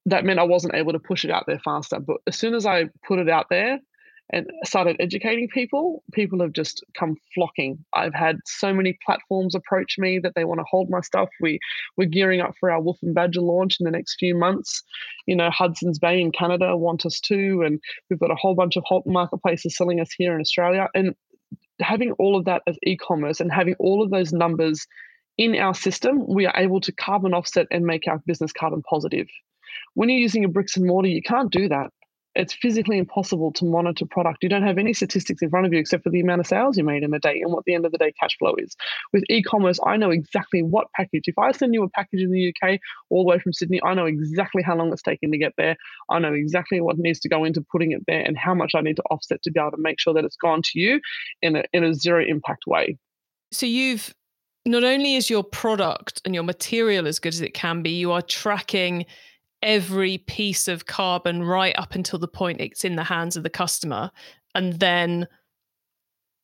that 0.04 0.24
meant 0.24 0.38
i 0.38 0.44
wasn't 0.44 0.74
able 0.74 0.92
to 0.92 0.98
push 0.98 1.24
it 1.24 1.30
out 1.30 1.44
there 1.46 1.58
faster 1.58 1.98
but 1.98 2.18
as 2.26 2.36
soon 2.36 2.54
as 2.54 2.66
i 2.66 2.84
put 3.06 3.18
it 3.18 3.28
out 3.28 3.46
there 3.50 3.80
and 4.30 4.46
started 4.64 4.96
educating 4.98 5.48
people 5.48 6.02
people 6.12 6.40
have 6.40 6.52
just 6.52 6.84
come 6.98 7.16
flocking. 7.34 7.84
I've 7.94 8.14
had 8.14 8.38
so 8.44 8.72
many 8.72 8.98
platforms 9.04 9.54
approach 9.54 9.96
me 9.98 10.18
that 10.18 10.34
they 10.34 10.44
want 10.44 10.60
to 10.60 10.66
hold 10.68 10.90
my 10.90 11.00
stuff. 11.00 11.28
We 11.40 11.58
we're 11.96 12.08
gearing 12.08 12.40
up 12.40 12.54
for 12.58 12.70
our 12.70 12.80
wolf 12.80 12.98
and 13.02 13.14
badger 13.14 13.40
launch 13.40 13.76
in 13.78 13.84
the 13.84 13.90
next 13.90 14.16
few 14.18 14.34
months. 14.34 14.82
You 15.26 15.36
know 15.36 15.50
hudson's 15.50 15.98
bay 15.98 16.20
in 16.20 16.32
canada 16.32 16.76
want 16.76 17.06
us 17.06 17.20
too 17.20 17.62
and 17.64 17.80
we've 18.10 18.20
got 18.20 18.30
a 18.30 18.36
whole 18.36 18.54
bunch 18.54 18.76
of 18.76 18.84
marketplaces 19.06 19.76
selling 19.76 20.00
us 20.00 20.10
here 20.16 20.34
in 20.34 20.40
australia. 20.40 20.88
And 20.94 21.14
having 21.80 22.12
all 22.12 22.36
of 22.36 22.46
that 22.46 22.62
as 22.66 22.76
e-commerce 22.84 23.40
and 23.40 23.52
having 23.52 23.74
all 23.78 24.02
of 24.02 24.10
those 24.10 24.32
numbers 24.32 24.86
in 25.38 25.54
our 25.56 25.74
system, 25.74 26.26
we 26.26 26.46
are 26.46 26.56
able 26.56 26.80
to 26.80 26.92
carbon 26.92 27.34
offset 27.34 27.66
and 27.70 27.84
make 27.84 28.08
our 28.08 28.22
business 28.26 28.52
carbon 28.52 28.82
positive. 28.82 29.26
When 29.94 30.08
you're 30.08 30.18
using 30.18 30.44
a 30.44 30.48
bricks 30.48 30.76
and 30.76 30.86
mortar, 30.86 31.08
you 31.08 31.22
can't 31.22 31.52
do 31.52 31.68
that 31.68 31.90
it's 32.36 32.54
physically 32.54 32.98
impossible 32.98 33.50
to 33.52 33.64
monitor 33.64 34.04
product. 34.04 34.42
You 34.42 34.48
don't 34.48 34.62
have 34.62 34.78
any 34.78 34.92
statistics 34.92 35.42
in 35.42 35.50
front 35.50 35.66
of 35.66 35.72
you 35.72 35.78
except 35.78 36.04
for 36.04 36.10
the 36.10 36.20
amount 36.20 36.40
of 36.40 36.46
sales 36.46 36.76
you 36.76 36.84
made 36.84 37.02
in 37.02 37.12
a 37.14 37.18
day 37.18 37.40
and 37.40 37.52
what 37.52 37.64
the 37.64 37.74
end 37.74 37.86
of 37.86 37.92
the 37.92 37.98
day 37.98 38.12
cash 38.20 38.36
flow 38.38 38.54
is. 38.58 38.76
With 39.12 39.24
e-commerce, 39.30 39.80
I 39.84 39.96
know 39.96 40.10
exactly 40.10 40.62
what 40.62 40.88
package. 40.94 41.24
If 41.26 41.38
I 41.38 41.52
send 41.52 41.72
you 41.74 41.82
a 41.82 41.88
package 41.88 42.20
in 42.20 42.30
the 42.30 42.54
UK 42.54 42.78
all 43.10 43.24
the 43.24 43.30
way 43.30 43.38
from 43.38 43.54
Sydney, 43.54 43.80
I 43.82 43.94
know 43.94 44.04
exactly 44.04 44.62
how 44.62 44.76
long 44.76 44.92
it's 44.92 45.02
taking 45.02 45.32
to 45.32 45.38
get 45.38 45.54
there. 45.56 45.76
I 46.10 46.18
know 46.18 46.34
exactly 46.34 46.80
what 46.80 46.98
needs 46.98 47.20
to 47.20 47.28
go 47.28 47.44
into 47.44 47.64
putting 47.72 47.92
it 47.92 48.02
there 48.06 48.20
and 48.20 48.36
how 48.36 48.54
much 48.54 48.72
I 48.74 48.82
need 48.82 48.96
to 48.96 49.02
offset 49.10 49.42
to 49.42 49.50
be 49.50 49.58
able 49.58 49.70
to 49.72 49.78
make 49.78 49.98
sure 49.98 50.12
that 50.14 50.24
it's 50.24 50.36
gone 50.36 50.60
to 50.62 50.78
you 50.78 51.00
in 51.40 51.56
a 51.56 51.64
in 51.72 51.84
a 51.84 51.94
zero 51.94 52.24
impact 52.24 52.64
way. 52.66 52.98
So 53.52 53.64
you've 53.64 54.14
not 54.66 54.84
only 54.84 55.14
is 55.14 55.30
your 55.30 55.44
product 55.44 56.20
and 56.24 56.34
your 56.34 56.44
material 56.44 57.06
as 57.06 57.18
good 57.18 57.32
as 57.32 57.40
it 57.40 57.54
can 57.54 57.82
be, 57.82 57.90
you 57.90 58.12
are 58.12 58.22
tracking 58.22 59.06
every 59.62 60.18
piece 60.18 60.68
of 60.68 60.86
carbon 60.86 61.42
right 61.42 61.74
up 61.78 61.94
until 61.94 62.18
the 62.18 62.28
point 62.28 62.60
it's 62.60 62.84
in 62.84 62.96
the 62.96 63.04
hands 63.04 63.36
of 63.36 63.42
the 63.42 63.50
customer 63.50 64.10
and 64.54 64.74
then 64.74 65.26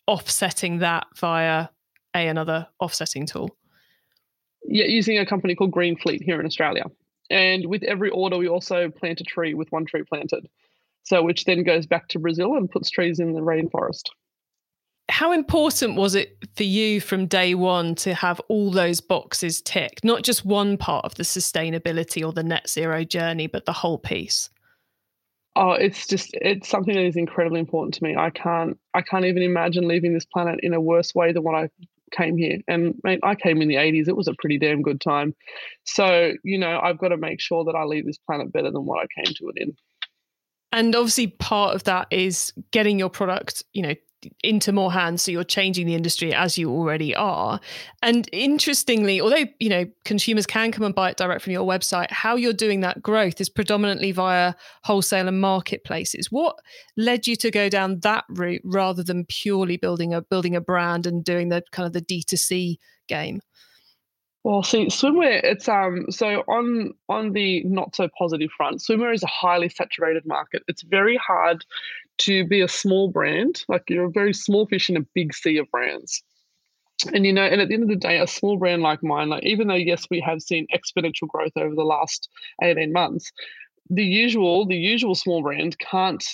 offsetting 0.07 0.78
that 0.78 1.07
via 1.16 1.69
a 2.14 2.26
another 2.26 2.66
offsetting 2.81 3.26
tool. 3.26 3.57
Yeah 4.64 4.87
using 4.87 5.19
a 5.19 5.26
company 5.26 5.54
called 5.54 5.73
Greenfleet 5.73 6.23
here 6.23 6.40
in 6.40 6.47
australia. 6.47 6.85
And 7.31 7.66
with 7.66 7.83
every 7.85 8.11
order 8.11 8.37
we 8.37 8.49
also 8.49 8.90
plant 8.90 9.21
a 9.21 9.25
tree 9.25 9.54
with 9.54 9.71
one 9.73 9.87
tree 9.87 10.02
planted. 10.02 10.49
So 11.04 11.23
which 11.23 11.45
then 11.45 11.62
goes 11.64 11.87
back 11.87 12.09
to 12.09 12.19
brazil 12.19 12.57
and 12.57 12.71
puts 12.71 12.90
trees 12.90 13.19
in 13.19 13.33
the 13.33 13.40
rainforest 13.40 14.09
how 15.12 15.31
important 15.33 15.95
was 15.95 16.14
it 16.14 16.38
for 16.57 16.62
you 16.62 16.99
from 16.99 17.26
day 17.26 17.54
one 17.54 17.95
to 17.97 18.14
have 18.14 18.40
all 18.49 18.71
those 18.71 19.02
boxes 19.02 19.61
ticked? 19.61 20.04
Not 20.04 20.23
just 20.23 20.47
one 20.47 20.78
part 20.78 21.04
of 21.04 21.16
the 21.16 21.23
sustainability 21.23 22.26
or 22.26 22.33
the 22.33 22.42
net 22.42 22.69
zero 22.69 23.04
journey 23.04 23.47
but 23.47 23.66
the 23.66 23.75
whole 23.75 23.99
piece. 23.99 24.49
Oh 25.54 25.73
it's 25.73 26.07
just 26.07 26.31
it's 26.40 26.66
something 26.66 26.95
that 26.95 27.04
is 27.04 27.16
incredibly 27.16 27.61
important 27.61 27.92
to 27.95 28.04
me. 28.04 28.16
I 28.16 28.31
can't 28.31 28.78
i 28.95 29.02
can't 29.02 29.26
even 29.26 29.42
imagine 29.42 29.87
leaving 29.87 30.14
this 30.14 30.25
planet 30.25 30.61
in 30.62 30.73
a 30.73 30.81
worse 30.81 31.14
way 31.14 31.31
than 31.31 31.42
what 31.42 31.54
i 31.54 31.69
came 32.11 32.38
here. 32.38 32.61
And 32.66 32.95
mate, 33.04 33.21
i 33.23 33.35
came 33.35 33.61
in 33.61 33.69
the 33.69 33.75
80s 33.75 34.09
it 34.09 34.16
was 34.16 34.28
a 34.28 34.35
pretty 34.38 34.59
damn 34.59 34.81
good 34.81 35.02
time. 35.02 35.35
So 35.85 36.33
you 36.42 36.57
know 36.57 36.81
i've 36.83 36.99
got 36.99 37.09
to 37.09 37.19
make 37.19 37.38
sure 37.38 37.64
that 37.64 37.75
i 37.75 37.85
leave 37.85 38.07
this 38.07 38.19
planet 38.19 38.50
better 38.50 38.71
than 38.71 38.87
what 38.87 39.04
i 39.04 39.07
came 39.23 39.35
to 39.35 39.49
it 39.50 39.57
in. 39.57 39.76
And 40.75 40.97
obviously 40.97 41.26
part 41.26 41.75
of 41.75 41.85
that 41.85 42.07
is 42.11 42.54
getting 42.71 42.99
your 42.99 43.11
product 43.11 43.62
you 43.75 43.83
know 43.83 43.95
into 44.42 44.72
more 44.72 44.92
hands 44.92 45.22
so 45.22 45.30
you're 45.30 45.44
changing 45.44 45.86
the 45.86 45.94
industry 45.94 46.34
as 46.34 46.58
you 46.58 46.70
already 46.70 47.14
are. 47.14 47.60
And 48.02 48.28
interestingly 48.32 49.20
although 49.20 49.44
you 49.58 49.68
know 49.68 49.86
consumers 50.04 50.46
can 50.46 50.72
come 50.72 50.84
and 50.84 50.94
buy 50.94 51.10
it 51.10 51.16
direct 51.16 51.42
from 51.42 51.52
your 51.52 51.66
website 51.66 52.10
how 52.10 52.36
you're 52.36 52.52
doing 52.52 52.80
that 52.80 53.02
growth 53.02 53.40
is 53.40 53.48
predominantly 53.48 54.12
via 54.12 54.54
wholesale 54.84 55.28
and 55.28 55.40
marketplaces. 55.40 56.30
What 56.30 56.56
led 56.96 57.26
you 57.26 57.36
to 57.36 57.50
go 57.50 57.68
down 57.68 58.00
that 58.00 58.24
route 58.28 58.62
rather 58.64 59.02
than 59.02 59.26
purely 59.26 59.76
building 59.76 60.14
a 60.14 60.22
building 60.22 60.56
a 60.56 60.60
brand 60.60 61.06
and 61.06 61.24
doing 61.24 61.48
the 61.48 61.62
kind 61.72 61.86
of 61.86 61.92
the 61.92 62.02
d2c 62.02 62.76
game 63.08 63.40
well, 64.44 64.62
see, 64.62 64.87
swimwear. 64.87 65.40
It's 65.44 65.68
um. 65.68 66.06
So 66.11 66.42
on 66.49 66.92
on 67.08 67.32
the 67.32 67.62
not 67.64 67.94
so 67.94 68.08
positive 68.18 68.50
front, 68.56 68.80
swimwear 68.80 69.14
is 69.14 69.22
a 69.22 69.28
highly 69.28 69.68
saturated 69.68 70.26
market. 70.26 70.62
It's 70.66 70.82
very 70.82 71.16
hard 71.16 71.64
to 72.18 72.46
be 72.46 72.61
a 72.61 72.68
small 72.68 73.08
brand, 73.08 73.64
like 73.68 73.84
you're 73.88 74.06
a 74.06 74.11
very 74.11 74.34
small 74.34 74.66
fish 74.66 74.90
in 74.90 74.96
a 74.96 75.06
big 75.14 75.34
sea 75.34 75.58
of 75.58 75.70
brands. 75.70 76.22
And 77.12 77.25
you 77.25 77.32
know, 77.32 77.44
and 77.44 77.61
at 77.61 77.68
the 77.68 77.75
end 77.75 77.84
of 77.84 77.88
the 77.88 77.96
day, 77.96 78.18
a 78.18 78.26
small 78.26 78.58
brand 78.58 78.82
like 78.82 79.02
mine, 79.02 79.28
like 79.28 79.44
even 79.44 79.68
though 79.68 79.75
yes, 79.75 80.06
we 80.11 80.20
have 80.20 80.42
seen 80.42 80.66
exponential 80.75 81.28
growth 81.28 81.52
over 81.56 81.75
the 81.75 81.84
last 81.84 82.28
18 82.62 82.92
months, 82.92 83.32
the 83.90 84.04
usual, 84.04 84.66
the 84.66 84.76
usual 84.76 85.14
small 85.14 85.42
brand 85.42 85.78
can't 85.78 86.25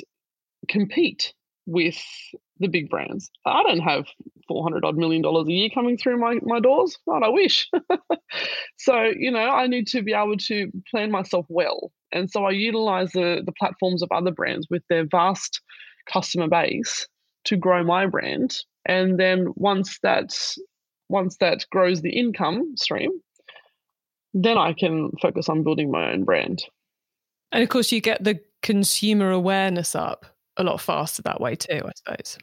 compete 0.69 1.33
with 1.69 2.03
the 2.61 2.67
big 2.67 2.89
brands. 2.89 3.31
I 3.45 3.63
don't 3.63 3.81
have 3.81 4.07
400 4.49 4.85
odd 4.87 4.97
million 4.97 5.21
dollars 5.21 5.47
a 5.49 5.53
year 5.53 5.69
coming 5.73 5.99
through 5.99 6.19
my, 6.19 6.39
my 6.43 6.61
doors. 6.61 6.97
God, 7.07 7.23
I 7.23 7.29
wish. 7.29 7.69
so, 8.79 9.03
you 9.15 9.31
know, 9.31 9.39
I 9.39 9.67
need 9.67 9.87
to 9.89 10.03
be 10.03 10.15
able 10.15 10.39
to 10.39 10.73
plan 10.91 11.11
myself 11.11 11.45
well. 11.51 11.93
And 12.11 12.31
so 12.31 12.47
I 12.47 12.51
utilize 12.51 13.13
the, 13.13 13.43
the 13.45 13.53
platforms 13.53 14.03
of 14.03 14.09
other 14.11 14.31
brands 14.31 14.67
with 14.71 14.83
their 14.89 15.05
vast 15.05 15.61
customer 16.11 16.49
base 16.49 17.07
to 17.45 17.57
grow 17.57 17.85
my 17.85 18.07
brand. 18.07 18.57
And 18.87 19.21
then 19.21 19.49
once 19.55 19.99
that 20.03 20.35
once 21.11 21.37
that 21.39 21.67
grows 21.71 22.01
the 22.01 22.19
income 22.19 22.75
stream, 22.77 23.11
then 24.33 24.57
I 24.57 24.73
can 24.73 25.11
focus 25.21 25.51
on 25.51 25.65
building 25.65 25.91
my 25.91 26.13
own 26.13 26.25
brand. 26.25 26.65
And 27.53 27.63
of 27.63 27.69
course 27.69 27.93
you 27.93 28.01
get 28.01 28.25
the 28.25 28.41
consumer 28.63 29.31
awareness 29.31 29.95
up 29.95 30.38
a 30.59 30.65
lot 30.65 30.81
faster 30.81 31.23
that 31.23 31.41
way 31.41 31.55
too, 31.55 31.81
I 31.85 31.93
suppose. 31.95 32.39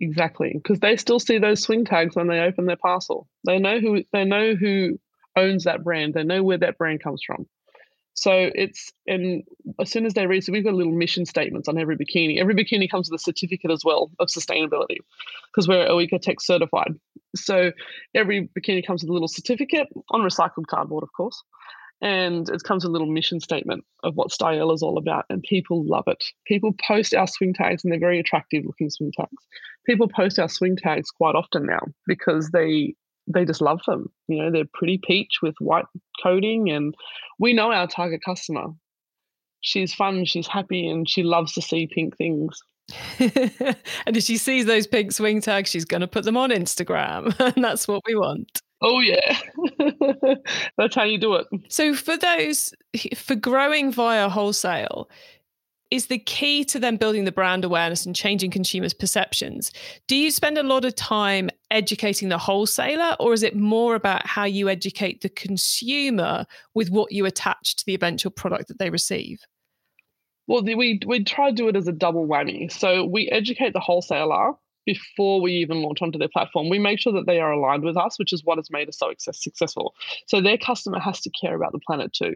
Exactly, 0.00 0.52
because 0.54 0.80
they 0.80 0.96
still 0.96 1.20
see 1.20 1.38
those 1.38 1.62
swing 1.62 1.84
tags 1.84 2.16
when 2.16 2.26
they 2.26 2.40
open 2.40 2.66
their 2.66 2.76
parcel. 2.76 3.28
They 3.46 3.58
know 3.58 3.78
who 3.78 4.02
they 4.12 4.24
know 4.24 4.54
who 4.54 4.98
owns 5.36 5.64
that 5.64 5.84
brand. 5.84 6.14
They 6.14 6.24
know 6.24 6.42
where 6.42 6.58
that 6.58 6.76
brand 6.76 7.02
comes 7.02 7.22
from. 7.24 7.46
So 8.14 8.50
it's 8.54 8.92
and 9.06 9.42
as 9.80 9.90
soon 9.90 10.04
as 10.04 10.14
they 10.14 10.26
read, 10.26 10.44
so 10.44 10.52
we've 10.52 10.64
got 10.64 10.74
little 10.74 10.92
mission 10.92 11.24
statements 11.24 11.68
on 11.68 11.78
every 11.78 11.96
bikini. 11.96 12.38
Every 12.38 12.54
bikini 12.54 12.90
comes 12.90 13.08
with 13.10 13.20
a 13.20 13.22
certificate 13.22 13.70
as 13.70 13.84
well 13.84 14.10
of 14.18 14.28
sustainability, 14.28 14.98
because 15.50 15.66
we're 15.66 15.88
OEKO-TEX 15.88 16.44
certified. 16.44 16.94
So 17.34 17.72
every 18.14 18.48
bikini 18.48 18.86
comes 18.86 19.02
with 19.02 19.08
a 19.08 19.12
little 19.12 19.28
certificate 19.28 19.86
on 20.10 20.20
recycled 20.20 20.66
cardboard, 20.68 21.04
of 21.04 21.12
course, 21.16 21.42
and 22.02 22.48
it 22.48 22.64
comes 22.64 22.84
with 22.84 22.90
a 22.90 22.92
little 22.92 23.06
mission 23.06 23.38
statement 23.38 23.84
of 24.02 24.16
what 24.16 24.32
Styelle 24.32 24.74
is 24.74 24.82
all 24.82 24.98
about, 24.98 25.24
and 25.30 25.40
people 25.42 25.84
love 25.86 26.04
it. 26.08 26.24
People 26.46 26.74
post 26.86 27.14
our 27.14 27.28
swing 27.28 27.54
tags, 27.54 27.84
and 27.84 27.92
they're 27.92 28.00
very 28.00 28.18
attractive 28.18 28.64
looking 28.66 28.90
swing 28.90 29.12
tags. 29.16 29.46
People 29.86 30.08
post 30.08 30.38
our 30.38 30.48
swing 30.48 30.76
tags 30.76 31.10
quite 31.10 31.36
often 31.36 31.64
now 31.64 31.80
because 32.06 32.50
they 32.50 32.94
they 33.32 33.44
just 33.44 33.60
love 33.60 33.80
them. 33.86 34.10
You 34.26 34.42
know, 34.42 34.50
they're 34.50 34.64
pretty 34.74 34.98
peach 34.98 35.38
with 35.42 35.54
white 35.60 35.84
coating, 36.22 36.70
and 36.70 36.92
we 37.38 37.52
know 37.52 37.72
our 37.72 37.86
target 37.86 38.20
customer. 38.24 38.66
She's 39.60 39.94
fun, 39.94 40.24
she's 40.24 40.48
happy, 40.48 40.88
and 40.88 41.08
she 41.08 41.22
loves 41.22 41.52
to 41.52 41.62
see 41.62 41.86
pink 41.86 42.16
things. 42.16 42.58
and 43.20 44.16
if 44.16 44.24
she 44.24 44.36
sees 44.36 44.66
those 44.66 44.88
pink 44.88 45.12
swing 45.12 45.40
tags, 45.40 45.70
she's 45.70 45.84
going 45.84 46.00
to 46.00 46.08
put 46.08 46.24
them 46.24 46.36
on 46.36 46.50
Instagram, 46.50 47.32
and 47.54 47.64
that's 47.64 47.86
what 47.86 48.02
we 48.08 48.16
want. 48.16 48.60
Oh 48.82 49.00
yeah, 49.00 49.38
that's 50.76 50.94
how 50.94 51.04
you 51.04 51.18
do 51.18 51.34
it. 51.34 51.46
So 51.68 51.94
for 51.94 52.16
those 52.16 52.74
for 53.14 53.36
growing 53.36 53.92
via 53.92 54.28
wholesale, 54.28 55.08
is 55.92 56.06
the 56.06 56.18
key 56.18 56.64
to 56.64 56.78
them 56.78 56.96
building 56.96 57.24
the 57.24 57.30
brand 57.30 57.66
awareness 57.66 58.06
and 58.06 58.16
changing 58.16 58.50
consumers' 58.50 58.94
perceptions. 58.94 59.70
Do 60.08 60.16
you 60.16 60.30
spend 60.30 60.56
a 60.56 60.62
lot 60.62 60.86
of 60.86 60.96
time 60.96 61.50
educating 61.70 62.30
the 62.30 62.38
wholesaler, 62.38 63.14
or 63.20 63.34
is 63.34 63.42
it 63.42 63.54
more 63.54 63.94
about 63.94 64.26
how 64.26 64.44
you 64.44 64.70
educate 64.70 65.20
the 65.20 65.28
consumer 65.28 66.46
with 66.72 66.90
what 66.90 67.12
you 67.12 67.26
attach 67.26 67.76
to 67.76 67.86
the 67.86 67.94
eventual 67.94 68.32
product 68.32 68.68
that 68.68 68.78
they 68.78 68.88
receive? 68.88 69.42
Well, 70.46 70.64
we 70.64 70.98
we 71.06 71.22
try 71.24 71.50
to 71.50 71.54
do 71.54 71.68
it 71.68 71.76
as 71.76 71.86
a 71.86 71.92
double 71.92 72.26
whammy. 72.26 72.72
So 72.72 73.04
we 73.04 73.28
educate 73.28 73.74
the 73.74 73.80
wholesaler 73.80 74.54
before 74.84 75.40
we 75.40 75.52
even 75.52 75.82
launch 75.82 76.02
onto 76.02 76.18
their 76.18 76.28
platform. 76.28 76.68
We 76.68 76.78
make 76.78 77.00
sure 77.00 77.12
that 77.12 77.26
they 77.26 77.40
are 77.40 77.52
aligned 77.52 77.84
with 77.84 77.96
us, 77.96 78.18
which 78.18 78.32
is 78.32 78.44
what 78.44 78.58
has 78.58 78.70
made 78.70 78.88
us 78.88 78.98
so 78.98 79.12
successful. 79.18 79.94
So 80.26 80.40
their 80.40 80.58
customer 80.58 80.98
has 80.98 81.20
to 81.22 81.30
care 81.30 81.54
about 81.54 81.72
the 81.72 81.80
planet 81.80 82.12
too. 82.12 82.34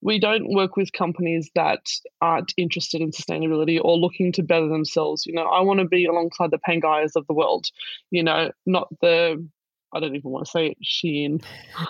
We 0.00 0.18
don't 0.18 0.52
work 0.52 0.76
with 0.76 0.92
companies 0.92 1.48
that 1.54 1.88
aren't 2.20 2.52
interested 2.56 3.00
in 3.00 3.12
sustainability 3.12 3.78
or 3.80 3.96
looking 3.96 4.32
to 4.32 4.42
better 4.42 4.68
themselves. 4.68 5.24
You 5.26 5.34
know, 5.34 5.44
I 5.44 5.60
want 5.60 5.78
to 5.78 5.86
be 5.86 6.06
alongside 6.06 6.50
the 6.50 6.58
Pangaias 6.58 7.14
of 7.14 7.26
the 7.28 7.34
world, 7.34 7.66
you 8.10 8.24
know, 8.24 8.50
not 8.66 8.88
the, 9.00 9.46
I 9.94 10.00
don't 10.00 10.16
even 10.16 10.30
want 10.30 10.46
to 10.46 10.50
say 10.50 10.74
it, 10.74 10.78
Shein. 10.82 11.42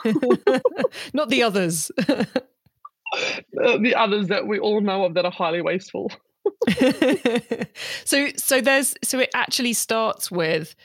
not 1.15 1.31
the 1.31 1.43
others. 1.43 1.91
the 3.53 3.95
others 3.97 4.29
that 4.29 4.47
we 4.47 4.59
all 4.59 4.83
know 4.83 5.07
of 5.07 5.15
that 5.15 5.25
are 5.25 5.33
highly 5.33 5.63
wasteful. 5.63 6.13
so 8.13 8.29
so 8.37 8.61
there's 8.61 8.95
so 9.03 9.19
it 9.19 9.31
actually 9.35 9.73
starts 9.73 10.31
with 10.31 10.77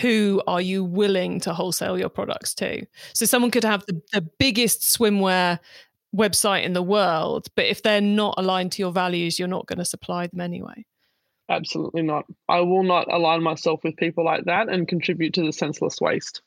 who 0.00 0.42
are 0.46 0.60
you 0.60 0.84
willing 0.84 1.40
to 1.40 1.54
wholesale 1.54 1.98
your 1.98 2.08
products 2.10 2.54
to? 2.54 2.86
So 3.12 3.24
someone 3.24 3.50
could 3.50 3.64
have 3.64 3.84
the, 3.86 4.00
the 4.12 4.20
biggest 4.38 4.82
swimwear 4.82 5.58
website 6.14 6.64
in 6.64 6.74
the 6.74 6.82
world 6.82 7.46
but 7.56 7.64
if 7.66 7.82
they're 7.82 8.00
not 8.00 8.34
aligned 8.38 8.72
to 8.72 8.82
your 8.82 8.92
values 8.92 9.38
you're 9.38 9.48
not 9.48 9.66
going 9.66 9.78
to 9.78 9.84
supply 9.84 10.26
them 10.26 10.40
anyway. 10.40 10.84
Absolutely 11.48 12.02
not. 12.02 12.24
I 12.48 12.60
will 12.60 12.82
not 12.82 13.12
align 13.12 13.42
myself 13.42 13.80
with 13.84 13.96
people 13.96 14.24
like 14.24 14.44
that 14.44 14.68
and 14.68 14.88
contribute 14.88 15.32
to 15.34 15.44
the 15.44 15.52
senseless 15.52 16.00
waste. 16.00 16.42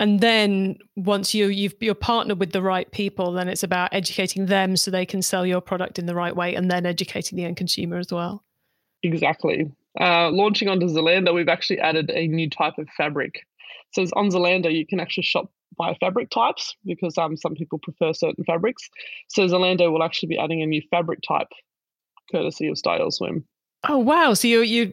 And 0.00 0.20
then 0.20 0.78
once 0.96 1.34
you 1.34 1.46
you've 1.46 1.74
you're 1.80 1.94
partnered 1.94 2.40
with 2.40 2.52
the 2.52 2.62
right 2.62 2.90
people 2.90 3.32
then 3.32 3.48
it's 3.48 3.62
about 3.62 3.90
educating 3.92 4.46
them 4.46 4.76
so 4.76 4.90
they 4.90 5.06
can 5.06 5.22
sell 5.22 5.46
your 5.46 5.60
product 5.60 6.00
in 6.00 6.06
the 6.06 6.16
right 6.16 6.34
way 6.34 6.56
and 6.56 6.68
then 6.68 6.84
educating 6.84 7.36
the 7.36 7.44
end 7.44 7.56
consumer 7.56 7.98
as 7.98 8.12
well 8.12 8.45
exactly 9.12 9.70
uh, 10.00 10.30
launching 10.30 10.68
onto 10.68 10.86
zalando 10.86 11.34
we've 11.34 11.48
actually 11.48 11.78
added 11.78 12.10
a 12.10 12.26
new 12.28 12.48
type 12.48 12.78
of 12.78 12.88
fabric 12.96 13.46
so 13.92 14.02
on 14.14 14.28
zalando 14.30 14.72
you 14.72 14.86
can 14.86 15.00
actually 15.00 15.22
shop 15.22 15.50
by 15.78 15.94
fabric 16.00 16.30
types 16.30 16.74
because 16.84 17.18
um, 17.18 17.36
some 17.36 17.54
people 17.54 17.78
prefer 17.78 18.12
certain 18.12 18.44
fabrics 18.44 18.88
so 19.28 19.46
zalando 19.46 19.90
will 19.92 20.02
actually 20.02 20.28
be 20.28 20.38
adding 20.38 20.62
a 20.62 20.66
new 20.66 20.82
fabric 20.90 21.20
type 21.26 21.48
courtesy 22.30 22.68
of 22.68 22.76
Styelle 22.76 23.10
Swim 23.10 23.44
oh 23.88 23.98
wow 23.98 24.34
so 24.34 24.48
you're 24.48 24.64
you 24.64 24.92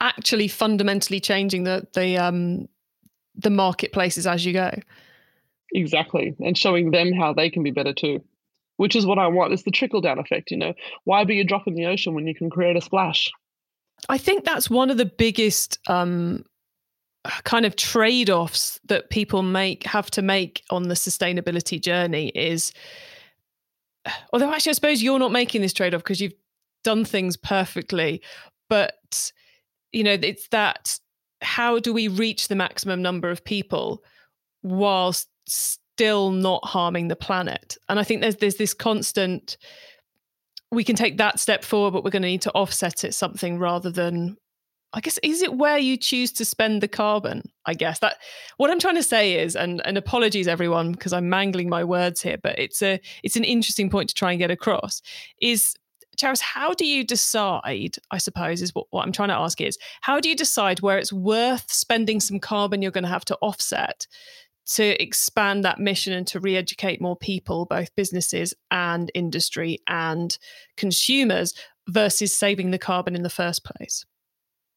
actually 0.00 0.48
fundamentally 0.48 1.20
changing 1.20 1.64
the 1.64 1.86
the 1.94 2.16
um 2.16 2.68
the 3.38 3.50
marketplaces 3.50 4.26
as 4.26 4.44
you 4.44 4.52
go. 4.52 4.70
Exactly. 5.72 6.34
And 6.40 6.58
showing 6.58 6.90
them 6.90 7.12
how 7.12 7.32
they 7.32 7.50
can 7.50 7.62
be 7.62 7.70
better 7.70 7.92
too, 7.92 8.22
which 8.76 8.96
is 8.96 9.06
what 9.06 9.18
I 9.18 9.28
want. 9.28 9.52
It's 9.52 9.62
the 9.62 9.70
trickle 9.70 10.00
down 10.00 10.18
effect, 10.18 10.50
you 10.50 10.56
know. 10.56 10.74
Why 11.04 11.24
be 11.24 11.40
a 11.40 11.44
drop 11.44 11.66
in 11.66 11.74
the 11.74 11.86
ocean 11.86 12.14
when 12.14 12.26
you 12.26 12.34
can 12.34 12.50
create 12.50 12.76
a 12.76 12.80
splash? 12.80 13.30
I 14.08 14.18
think 14.18 14.44
that's 14.44 14.70
one 14.70 14.90
of 14.90 14.96
the 14.96 15.04
biggest 15.04 15.78
um, 15.88 16.44
kind 17.44 17.66
of 17.66 17.76
trade-offs 17.76 18.80
that 18.86 19.10
people 19.10 19.42
make 19.42 19.84
have 19.84 20.10
to 20.12 20.22
make 20.22 20.62
on 20.70 20.84
the 20.84 20.94
sustainability 20.94 21.80
journey 21.80 22.28
is 22.28 22.72
although 24.32 24.52
actually 24.52 24.70
I 24.70 24.74
suppose 24.74 25.02
you're 25.02 25.18
not 25.18 25.32
making 25.32 25.60
this 25.60 25.72
trade-off 25.72 26.02
because 26.02 26.20
you've 26.20 26.34
done 26.84 27.04
things 27.04 27.36
perfectly 27.36 28.22
but 28.68 29.32
you 29.92 30.04
know 30.04 30.16
it's 30.22 30.48
that 30.48 30.98
how 31.42 31.78
do 31.78 31.92
we 31.92 32.08
reach 32.08 32.48
the 32.48 32.54
maximum 32.54 33.02
number 33.02 33.30
of 33.30 33.44
people 33.44 34.02
whilst 34.62 35.28
still 35.46 36.30
not 36.30 36.64
harming 36.64 37.08
the 37.08 37.16
planet? 37.16 37.76
And 37.88 37.98
i 37.98 38.04
think 38.04 38.20
there's 38.20 38.36
there's 38.36 38.56
this 38.56 38.74
constant 38.74 39.58
we 40.70 40.84
can 40.84 40.96
take 40.96 41.16
that 41.18 41.40
step 41.40 41.64
forward 41.64 41.92
but 41.92 42.04
we're 42.04 42.10
going 42.10 42.22
to 42.22 42.28
need 42.28 42.42
to 42.42 42.52
offset 42.52 43.04
it 43.04 43.14
something 43.14 43.58
rather 43.58 43.90
than 43.90 44.36
I 44.92 45.00
guess 45.00 45.18
is 45.22 45.42
it 45.42 45.54
where 45.54 45.78
you 45.78 45.96
choose 45.96 46.32
to 46.32 46.44
spend 46.44 46.82
the 46.82 46.88
carbon? 46.88 47.50
I 47.66 47.74
guess 47.74 47.98
that 47.98 48.16
what 48.56 48.70
I'm 48.70 48.78
trying 48.78 48.94
to 48.94 49.02
say 49.02 49.34
is, 49.38 49.54
and, 49.54 49.82
and 49.84 49.98
apologies 49.98 50.48
everyone 50.48 50.92
because 50.92 51.12
I'm 51.12 51.28
mangling 51.28 51.68
my 51.68 51.84
words 51.84 52.22
here, 52.22 52.38
but 52.42 52.58
it's 52.58 52.80
a 52.80 52.98
it's 53.22 53.36
an 53.36 53.44
interesting 53.44 53.90
point 53.90 54.08
to 54.08 54.14
try 54.14 54.32
and 54.32 54.38
get 54.38 54.50
across. 54.50 55.02
Is 55.42 55.74
Charys, 56.16 56.40
how 56.40 56.72
do 56.72 56.86
you 56.86 57.04
decide? 57.04 57.96
I 58.10 58.18
suppose 58.18 58.62
is 58.62 58.74
what, 58.74 58.86
what 58.90 59.04
I'm 59.04 59.12
trying 59.12 59.28
to 59.28 59.36
ask 59.36 59.60
is 59.60 59.78
how 60.00 60.20
do 60.20 60.28
you 60.28 60.34
decide 60.34 60.80
where 60.80 60.98
it's 60.98 61.12
worth 61.12 61.70
spending 61.70 62.18
some 62.18 62.40
carbon 62.40 62.80
you're 62.80 62.90
going 62.90 63.04
to 63.04 63.10
have 63.10 63.26
to 63.26 63.36
offset 63.42 64.06
to 64.74 65.02
expand 65.02 65.64
that 65.64 65.78
mission 65.78 66.12
and 66.12 66.26
to 66.28 66.40
re-educate 66.40 67.00
more 67.00 67.16
people, 67.16 67.66
both 67.66 67.94
businesses 67.96 68.54
and 68.70 69.10
industry 69.14 69.78
and 69.86 70.38
consumers, 70.76 71.54
versus 71.88 72.34
saving 72.34 72.70
the 72.70 72.78
carbon 72.78 73.14
in 73.14 73.22
the 73.22 73.30
first 73.30 73.64
place? 73.64 74.04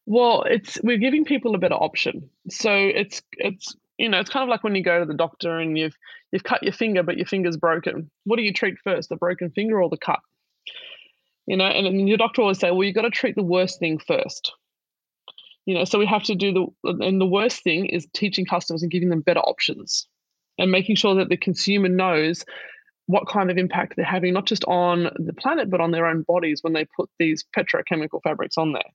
Well, 0.06 0.44
it's 0.44 0.80
we're 0.84 0.98
giving 0.98 1.26
people 1.26 1.54
a 1.56 1.60
better 1.60 1.76
option. 1.76 2.30
So 2.50 2.74
it's 2.74 3.22
it's 3.34 3.76
you 3.98 4.10
know, 4.10 4.20
it's 4.20 4.30
kind 4.30 4.44
of 4.44 4.50
like 4.50 4.64
when 4.64 4.74
you 4.74 4.84
go 4.84 5.00
to 5.00 5.06
the 5.06 5.14
doctor 5.14 5.60
and 5.60 5.78
you've 5.78 5.96
you've 6.32 6.44
cut 6.44 6.64
your 6.64 6.74
finger, 6.74 7.04
but 7.04 7.18
your 7.18 7.28
finger's 7.28 7.58
broken. 7.58 8.10
What 8.24 8.38
do 8.38 8.44
you 8.44 8.54
treat 8.54 8.80
first, 8.84 9.10
the 9.10 9.16
broken 9.16 9.52
finger 9.52 9.82
or 9.82 9.90
the 9.90 9.98
cut? 9.98 10.20
You 11.46 11.58
know, 11.58 11.66
and, 11.66 11.86
and 11.86 12.08
your 12.08 12.18
doctor 12.18 12.42
always 12.42 12.60
say, 12.60 12.72
well, 12.72 12.84
you've 12.84 12.96
got 12.96 13.02
to 13.02 13.10
treat 13.10 13.36
the 13.36 13.44
worst 13.44 13.80
thing 13.80 14.00
first. 14.00 14.54
You 15.66 15.76
know, 15.76 15.84
so 15.84 16.00
we 16.00 16.08
have 16.08 16.24
to 16.24 16.36
do 16.36 16.52
the 16.84 16.94
and 17.06 17.22
the 17.22 17.26
worst 17.26 17.64
thing 17.64 17.86
is 17.86 18.08
teaching 18.14 18.46
customers 18.46 18.82
and 18.82 18.92
giving 18.92 19.10
them 19.10 19.22
better 19.22 19.42
options 19.42 20.08
and 20.58 20.72
making 20.72 20.96
sure 20.96 21.16
that 21.16 21.30
the 21.30 21.38
consumer 21.38 21.88
knows 21.88 22.44
what 23.08 23.28
kind 23.28 23.52
of 23.52 23.58
impact 23.58 23.96
they're 23.96 24.06
having, 24.06 24.34
not 24.34 24.46
just 24.46 24.64
on 24.66 25.10
the 25.16 25.34
planet, 25.34 25.70
but 25.70 25.82
on 25.82 25.92
their 25.92 26.06
own 26.06 26.24
bodies 26.24 26.60
when 26.62 26.74
they 26.74 26.86
put 26.96 27.10
these 27.20 27.44
petrochemical 27.56 28.22
fabrics 28.24 28.58
on 28.58 28.74
there. 28.74 28.90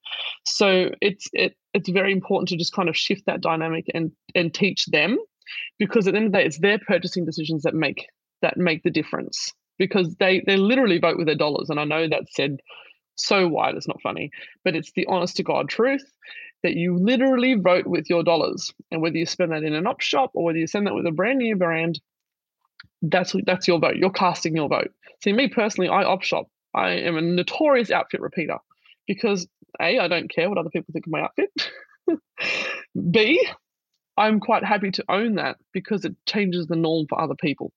So 0.44 0.90
it's 1.00 1.26
it, 1.32 1.54
it's 1.74 1.88
very 1.88 2.12
important 2.12 2.48
to 2.48 2.56
just 2.56 2.74
kind 2.74 2.88
of 2.88 2.96
shift 2.96 3.22
that 3.26 3.40
dynamic 3.40 3.86
and 3.94 4.10
and 4.34 4.52
teach 4.52 4.86
them, 4.86 5.18
because 5.78 6.06
at 6.06 6.12
the 6.12 6.18
end 6.18 6.26
of 6.26 6.32
the 6.32 6.38
day, 6.38 6.46
it's 6.46 6.58
their 6.58 6.78
purchasing 6.78 7.24
decisions 7.24 7.62
that 7.62 7.74
make 7.74 8.06
that 8.42 8.56
make 8.56 8.82
the 8.82 8.90
difference. 8.90 9.52
Because 9.78 10.16
they 10.16 10.42
they 10.46 10.56
literally 10.56 10.98
vote 10.98 11.18
with 11.18 11.26
their 11.26 11.36
dollars, 11.36 11.68
and 11.68 11.78
I 11.78 11.84
know 11.84 12.08
that's 12.08 12.34
said 12.34 12.60
so 13.16 13.46
wide 13.48 13.74
it's 13.74 13.88
not 13.88 14.00
funny, 14.02 14.30
but 14.64 14.74
it's 14.74 14.92
the 14.92 15.06
honest 15.06 15.36
to 15.36 15.42
God 15.42 15.68
truth 15.68 16.04
that 16.66 16.76
you 16.76 16.98
literally 16.98 17.54
vote 17.54 17.86
with 17.86 18.10
your 18.10 18.22
dollars, 18.22 18.74
and 18.90 19.00
whether 19.00 19.16
you 19.16 19.24
spend 19.24 19.52
that 19.52 19.62
in 19.62 19.74
an 19.74 19.86
op 19.86 20.00
shop 20.00 20.32
or 20.34 20.44
whether 20.44 20.58
you 20.58 20.66
send 20.66 20.86
that 20.86 20.94
with 20.94 21.06
a 21.06 21.12
brand 21.12 21.38
new 21.38 21.56
brand 21.56 22.00
that's 23.02 23.34
that's 23.44 23.68
your 23.68 23.78
vote. 23.78 23.96
You're 23.96 24.10
casting 24.10 24.56
your 24.56 24.68
vote. 24.68 24.92
See, 25.22 25.32
me 25.32 25.48
personally, 25.48 25.88
I 25.88 26.04
op 26.04 26.22
shop. 26.22 26.48
I 26.74 26.90
am 26.90 27.16
a 27.16 27.22
notorious 27.22 27.90
outfit 27.90 28.20
repeater 28.20 28.58
because 29.06 29.46
a 29.80 29.98
I 29.98 30.08
don't 30.08 30.30
care 30.30 30.48
what 30.48 30.58
other 30.58 30.70
people 30.70 30.92
think 30.92 31.06
of 31.06 31.12
my 31.12 31.22
outfit. 31.22 31.50
B 33.10 33.46
I'm 34.16 34.40
quite 34.40 34.64
happy 34.64 34.90
to 34.92 35.04
own 35.08 35.34
that 35.34 35.56
because 35.72 36.04
it 36.04 36.16
changes 36.26 36.66
the 36.66 36.76
norm 36.76 37.06
for 37.08 37.20
other 37.20 37.34
people 37.34 37.72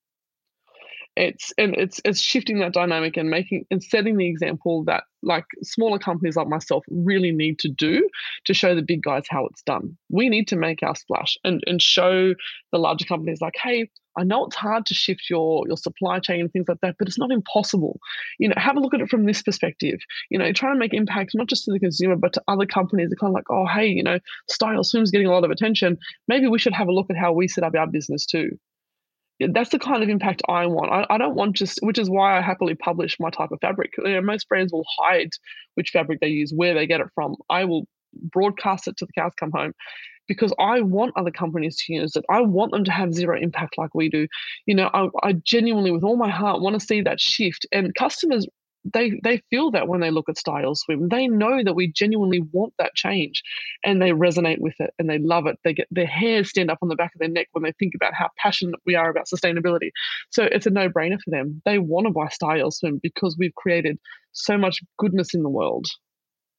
it's 1.20 1.52
and 1.58 1.76
it's 1.76 2.00
it's 2.06 2.22
shifting 2.22 2.60
that 2.60 2.72
dynamic 2.72 3.18
and 3.18 3.30
making 3.30 3.66
and 3.70 3.84
setting 3.84 4.16
the 4.16 4.28
example 4.28 4.86
that 4.86 5.04
like 5.22 5.44
smaller 5.62 6.00
companies 6.00 6.38
like 6.38 6.48
myself 6.48 6.86
really 6.90 7.32
need 7.32 7.60
to 7.60 7.68
do 7.68 8.08
to 8.46 8.54
show 8.54 8.74
the 8.74 8.82
big 8.82 9.04
guys 9.04 9.24
how 9.30 9.46
it's 9.48 9.62
done. 9.64 9.98
We 10.10 10.30
need 10.30 10.48
to 10.48 10.56
make 10.56 10.82
our 10.82 10.96
splash 10.96 11.38
and 11.44 11.62
and 11.68 11.82
show 11.82 12.34
the 12.72 12.78
larger 12.78 13.04
companies 13.04 13.42
like, 13.42 13.56
hey, 13.62 13.90
I 14.18 14.24
know 14.24 14.46
it's 14.46 14.56
hard 14.56 14.86
to 14.86 14.94
shift 14.94 15.30
your 15.30 15.68
your 15.68 15.76
supply 15.76 16.20
chain 16.20 16.40
and 16.40 16.52
things 16.54 16.70
like 16.70 16.80
that, 16.84 16.96
but 16.98 17.10
it's 17.10 17.20
not 17.20 17.32
impossible. 17.32 18.00
You 18.40 18.48
know, 18.48 18.56
have 18.56 18.78
a 18.78 18.80
look 18.80 18.94
at 18.94 19.02
it 19.02 19.10
from 19.10 19.26
this 19.26 19.42
perspective. 19.42 20.00
You 20.30 20.40
know, 20.40 20.54
trying 20.54 20.76
to 20.76 20.80
make 20.80 20.94
impact 20.94 21.32
not 21.34 21.48
just 21.48 21.66
to 21.66 21.74
the 21.74 21.80
consumer 21.80 22.16
but 22.16 22.32
to 22.34 22.44
other 22.48 22.66
companies. 22.66 23.10
They're 23.10 23.18
kind 23.18 23.32
of 23.32 23.36
like, 23.36 23.52
oh, 23.52 23.66
hey, 23.68 23.88
you 23.88 24.04
know, 24.04 24.20
Styelle 24.50 24.86
Swim's 24.86 25.12
getting 25.12 25.28
a 25.28 25.32
lot 25.32 25.44
of 25.44 25.52
attention. 25.52 25.98
Maybe 26.30 26.48
we 26.48 26.60
should 26.60 26.74
have 26.74 26.88
a 26.88 26.94
look 26.94 27.08
at 27.10 27.18
how 27.18 27.34
we 27.34 27.50
set 27.50 27.66
up 27.66 27.76
our 27.76 27.88
business 27.88 28.26
too 28.26 28.58
that's 29.48 29.70
the 29.70 29.80
kind 29.80 30.04
of 30.04 30.10
impact 30.10 30.42
I 30.50 30.66
want. 30.66 30.92
I, 30.92 31.16
I, 31.16 31.18
don't 31.18 31.36
want 31.36 31.56
just, 31.56 31.80
which 31.82 31.98
is 31.98 32.10
why 32.10 32.38
I 32.38 32.42
happily 32.42 32.76
publish 32.76 33.18
my 33.20 33.30
type 33.30 33.52
of 33.52 33.60
fabric. 33.62 33.94
You 33.98 34.16
know, 34.16 34.22
most 34.22 34.48
brands 34.50 34.74
will 34.74 34.86
hide 35.00 35.30
which 35.76 35.92
fabric 35.92 36.20
they 36.20 36.28
use, 36.28 36.52
where 36.54 36.74
they 36.74 36.86
get 36.86 37.02
it 37.02 37.08
from. 37.16 37.36
I 37.50 37.66
will 37.66 37.88
broadcast 38.14 38.88
it 38.88 38.98
to 38.98 39.06
the 39.06 39.14
cows 39.14 39.34
come 39.40 39.52
home 39.52 39.74
because 40.28 40.54
I 40.60 40.82
want 40.82 41.14
other 41.16 41.32
companies 41.32 41.78
to 41.78 41.94
use 41.94 42.16
it. 42.16 42.26
I 42.30 42.42
want 42.42 42.72
them 42.72 42.84
to 42.84 42.92
have 42.92 43.14
zero 43.14 43.38
impact 43.40 43.78
like 43.78 43.96
we 43.96 44.10
do. 44.10 44.28
You 44.66 44.76
know, 44.76 44.90
I, 44.94 45.08
I 45.24 45.34
genuinely, 45.34 45.92
with 45.92 46.04
all 46.04 46.18
my 46.18 46.30
heart, 46.30 46.62
want 46.62 46.80
to 46.80 46.86
see 46.86 47.02
that 47.02 47.20
shift. 47.20 47.66
And 47.72 47.96
customers 47.96 48.46
they 48.86 49.20
they 49.24 49.42
feel 49.50 49.72
that 49.72 49.88
when 49.88 50.00
they 50.00 50.12
look 50.12 50.30
at 50.30 50.38
Styelle 50.38 50.76
Swim. 50.76 51.10
They 51.10 51.28
know 51.28 51.64
that 51.64 51.76
we 51.76 51.92
genuinely 51.92 52.42
want 52.52 52.74
that 52.80 52.96
change 52.96 53.44
and 53.84 54.02
they 54.02 54.12
resonate 54.12 54.60
with 54.60 54.76
it 54.80 54.92
and 54.98 55.10
they 55.10 55.18
love 55.18 55.46
it. 55.48 55.58
They 55.64 55.74
get 55.74 55.88
their 55.92 56.08
hairs 56.08 56.50
stand 56.50 56.72
up 56.72 56.80
on 56.82 56.90
the 56.90 56.96
back 56.96 57.14
of 57.14 57.20
their 57.20 57.30
neck 57.30 57.48
when 57.52 57.64
they 57.64 57.74
think 57.74 57.94
about 57.96 58.14
how 58.14 58.30
passionate 58.38 58.80
we 58.86 58.96
are 58.96 59.10
about 59.10 59.28
sustainability. 59.28 59.90
So 60.30 60.44
it's 60.44 60.66
a 60.66 60.72
no-brainer 60.72 61.20
for 61.22 61.32
them. 61.32 61.62
They 61.66 61.80
want 61.80 62.08
to 62.08 62.14
buy 62.14 62.28
Styelle 62.30 62.72
Swim 62.72 63.00
because 63.02 63.36
we've 63.38 63.56
created 63.56 64.00
so 64.32 64.58
much 64.58 64.80
goodness 64.98 65.34
in 65.34 65.44
the 65.44 65.50
world. 65.50 65.88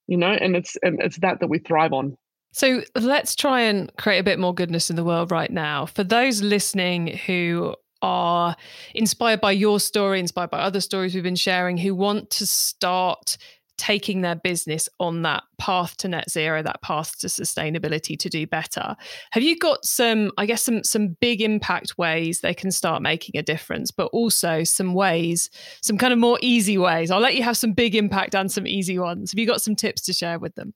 You 0.06 0.16
know, 0.16 0.32
and 0.32 0.56
it's 0.56 0.76
and 0.82 1.00
it's 1.00 1.18
that 1.20 1.40
that 1.40 1.48
we 1.48 1.58
thrive 1.60 1.92
on. 1.92 2.16
So 2.52 2.82
let's 2.96 3.36
try 3.36 3.60
and 3.60 3.94
create 3.96 4.18
a 4.18 4.24
bit 4.24 4.40
more 4.40 4.52
goodness 4.52 4.90
in 4.90 4.96
the 4.96 5.04
world 5.04 5.30
right 5.30 5.50
now. 5.50 5.86
For 5.86 6.02
those 6.02 6.42
listening 6.42 7.18
who 7.26 7.76
are 8.02 8.56
inspired 8.94 9.40
by 9.40 9.52
your 9.52 9.80
story, 9.80 10.20
inspired 10.20 10.50
by 10.50 10.60
other 10.60 10.80
stories 10.80 11.14
we've 11.14 11.24
been 11.24 11.36
sharing, 11.36 11.76
who 11.76 11.94
want 11.94 12.30
to 12.30 12.46
start 12.46 13.36
taking 13.80 14.20
their 14.20 14.34
business 14.34 14.90
on 15.00 15.22
that 15.22 15.42
path 15.58 15.96
to 15.96 16.06
net 16.06 16.28
zero 16.30 16.62
that 16.62 16.82
path 16.82 17.18
to 17.18 17.28
sustainability 17.28 18.18
to 18.18 18.28
do 18.28 18.46
better. 18.46 18.94
Have 19.30 19.42
you 19.42 19.56
got 19.58 19.86
some 19.86 20.30
i 20.36 20.44
guess 20.44 20.62
some 20.62 20.84
some 20.84 21.16
big 21.20 21.40
impact 21.40 21.96
ways 21.96 22.40
they 22.40 22.52
can 22.52 22.70
start 22.70 23.00
making 23.00 23.38
a 23.38 23.42
difference 23.42 23.90
but 23.90 24.08
also 24.12 24.64
some 24.64 24.92
ways 24.92 25.48
some 25.80 25.96
kind 25.96 26.12
of 26.12 26.18
more 26.18 26.38
easy 26.42 26.76
ways? 26.76 27.10
I'll 27.10 27.20
let 27.20 27.36
you 27.36 27.42
have 27.42 27.56
some 27.56 27.72
big 27.72 27.94
impact 27.94 28.34
and 28.34 28.52
some 28.52 28.66
easy 28.66 28.98
ones. 28.98 29.32
Have 29.32 29.38
you 29.38 29.46
got 29.46 29.62
some 29.62 29.74
tips 29.74 30.02
to 30.02 30.12
share 30.12 30.38
with 30.38 30.54
them 30.56 30.74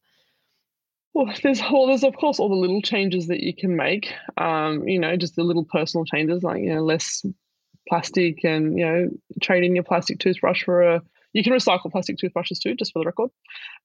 well, 1.14 1.32
there's 1.42 1.60
well, 1.60 1.86
there's 1.86 2.02
of 2.02 2.16
course 2.16 2.40
all 2.40 2.48
the 2.48 2.56
little 2.56 2.82
changes 2.82 3.28
that 3.28 3.40
you 3.40 3.54
can 3.54 3.76
make. 3.76 4.12
Um, 4.36 4.86
you 4.86 4.98
know, 4.98 5.16
just 5.16 5.36
the 5.36 5.44
little 5.44 5.64
personal 5.64 6.04
changes 6.04 6.42
like 6.42 6.60
you 6.60 6.74
know 6.74 6.82
less 6.82 7.24
plastic 7.88 8.44
and 8.44 8.76
you 8.76 8.84
know 8.84 9.08
trading 9.40 9.76
your 9.76 9.84
plastic 9.84 10.18
toothbrush 10.18 10.64
for 10.64 10.82
a. 10.82 11.02
You 11.32 11.42
can 11.42 11.52
recycle 11.52 11.90
plastic 11.90 12.18
toothbrushes 12.18 12.60
too, 12.60 12.76
just 12.76 12.92
for 12.92 13.00
the 13.00 13.06
record. 13.06 13.30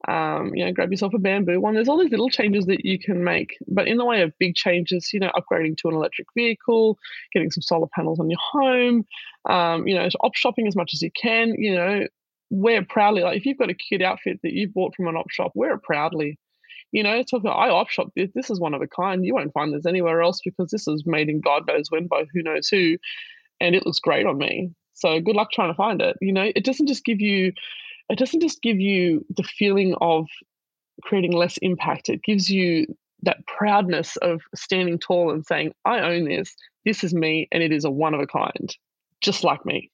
Um, 0.07 0.53
you 0.53 0.63
know, 0.63 0.71
grab 0.71 0.91
yourself 0.91 1.15
a 1.15 1.19
bamboo 1.19 1.59
one. 1.59 1.73
There's 1.73 1.89
all 1.89 1.99
these 1.99 2.11
little 2.11 2.29
changes 2.29 2.67
that 2.67 2.85
you 2.85 2.99
can 2.99 3.23
make, 3.23 3.57
but 3.67 3.87
in 3.87 3.97
the 3.97 4.05
way 4.05 4.21
of 4.21 4.37
big 4.39 4.53
changes, 4.53 5.11
you 5.13 5.19
know, 5.19 5.31
upgrading 5.35 5.77
to 5.77 5.87
an 5.87 5.95
electric 5.95 6.27
vehicle, 6.35 6.99
getting 7.33 7.49
some 7.49 7.63
solar 7.63 7.87
panels 7.95 8.19
on 8.19 8.29
your 8.29 8.39
home, 8.39 9.03
um, 9.49 9.87
you 9.87 9.95
know, 9.95 10.07
op 10.21 10.35
shopping 10.35 10.67
as 10.67 10.75
much 10.75 10.91
as 10.93 11.01
you 11.01 11.09
can. 11.19 11.55
You 11.57 11.75
know, 11.75 12.07
wear 12.51 12.85
proudly. 12.85 13.23
Like 13.23 13.37
if 13.37 13.47
you've 13.47 13.57
got 13.57 13.71
a 13.71 13.75
cute 13.75 14.03
outfit 14.03 14.39
that 14.43 14.53
you've 14.53 14.73
bought 14.73 14.95
from 14.95 15.07
an 15.07 15.15
op 15.15 15.31
shop, 15.31 15.51
wear 15.55 15.73
it 15.73 15.83
proudly 15.83 16.37
you 16.91 17.03
know, 17.03 17.21
talk 17.23 17.41
about 17.41 17.57
I 17.57 17.69
op 17.69 17.89
shop 17.89 18.09
this. 18.15 18.31
This 18.33 18.49
is 18.49 18.59
one 18.59 18.73
of 18.73 18.81
a 18.81 18.87
kind. 18.87 19.25
You 19.25 19.35
won't 19.35 19.53
find 19.53 19.73
this 19.73 19.85
anywhere 19.85 20.21
else 20.21 20.41
because 20.43 20.69
this 20.71 20.87
is 20.87 21.03
made 21.05 21.29
in 21.29 21.41
God 21.41 21.67
knows 21.67 21.89
when 21.89 22.07
by 22.07 22.25
who 22.33 22.41
knows 22.41 22.67
who, 22.67 22.97
and 23.59 23.75
it 23.75 23.85
looks 23.85 23.99
great 23.99 24.25
on 24.25 24.37
me. 24.37 24.71
So 24.93 25.19
good 25.21 25.35
luck 25.35 25.51
trying 25.51 25.71
to 25.71 25.77
find 25.77 26.01
it. 26.01 26.17
You 26.21 26.33
know, 26.33 26.51
it 26.55 26.63
doesn't 26.65 26.87
just 26.87 27.05
give 27.05 27.21
you, 27.21 27.53
it 28.09 28.17
doesn't 28.17 28.41
just 28.41 28.61
give 28.61 28.79
you 28.79 29.25
the 29.35 29.43
feeling 29.43 29.95
of 30.01 30.27
creating 31.03 31.31
less 31.31 31.57
impact. 31.57 32.09
It 32.09 32.23
gives 32.23 32.49
you 32.49 32.85
that 33.23 33.45
proudness 33.47 34.17
of 34.17 34.41
standing 34.55 34.99
tall 34.99 35.31
and 35.31 35.45
saying, 35.45 35.73
I 35.85 35.99
own 35.99 36.25
this. 36.25 36.55
This 36.85 37.03
is 37.03 37.13
me, 37.13 37.47
and 37.51 37.61
it 37.61 37.71
is 37.71 37.85
a 37.85 37.91
one 37.91 38.13
of 38.13 38.19
a 38.19 38.27
kind, 38.27 38.75
just 39.21 39.43
like 39.43 39.65
me. 39.65 39.91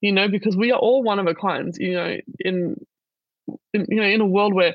You 0.00 0.12
know, 0.12 0.28
because 0.28 0.56
we 0.56 0.72
are 0.72 0.78
all 0.78 1.02
one 1.02 1.18
of 1.18 1.26
a 1.26 1.34
kind. 1.34 1.74
You 1.76 1.94
know, 1.94 2.16
in, 2.40 2.86
in 3.72 3.86
you 3.88 4.00
know, 4.00 4.06
in 4.06 4.20
a 4.20 4.26
world 4.26 4.54
where 4.54 4.74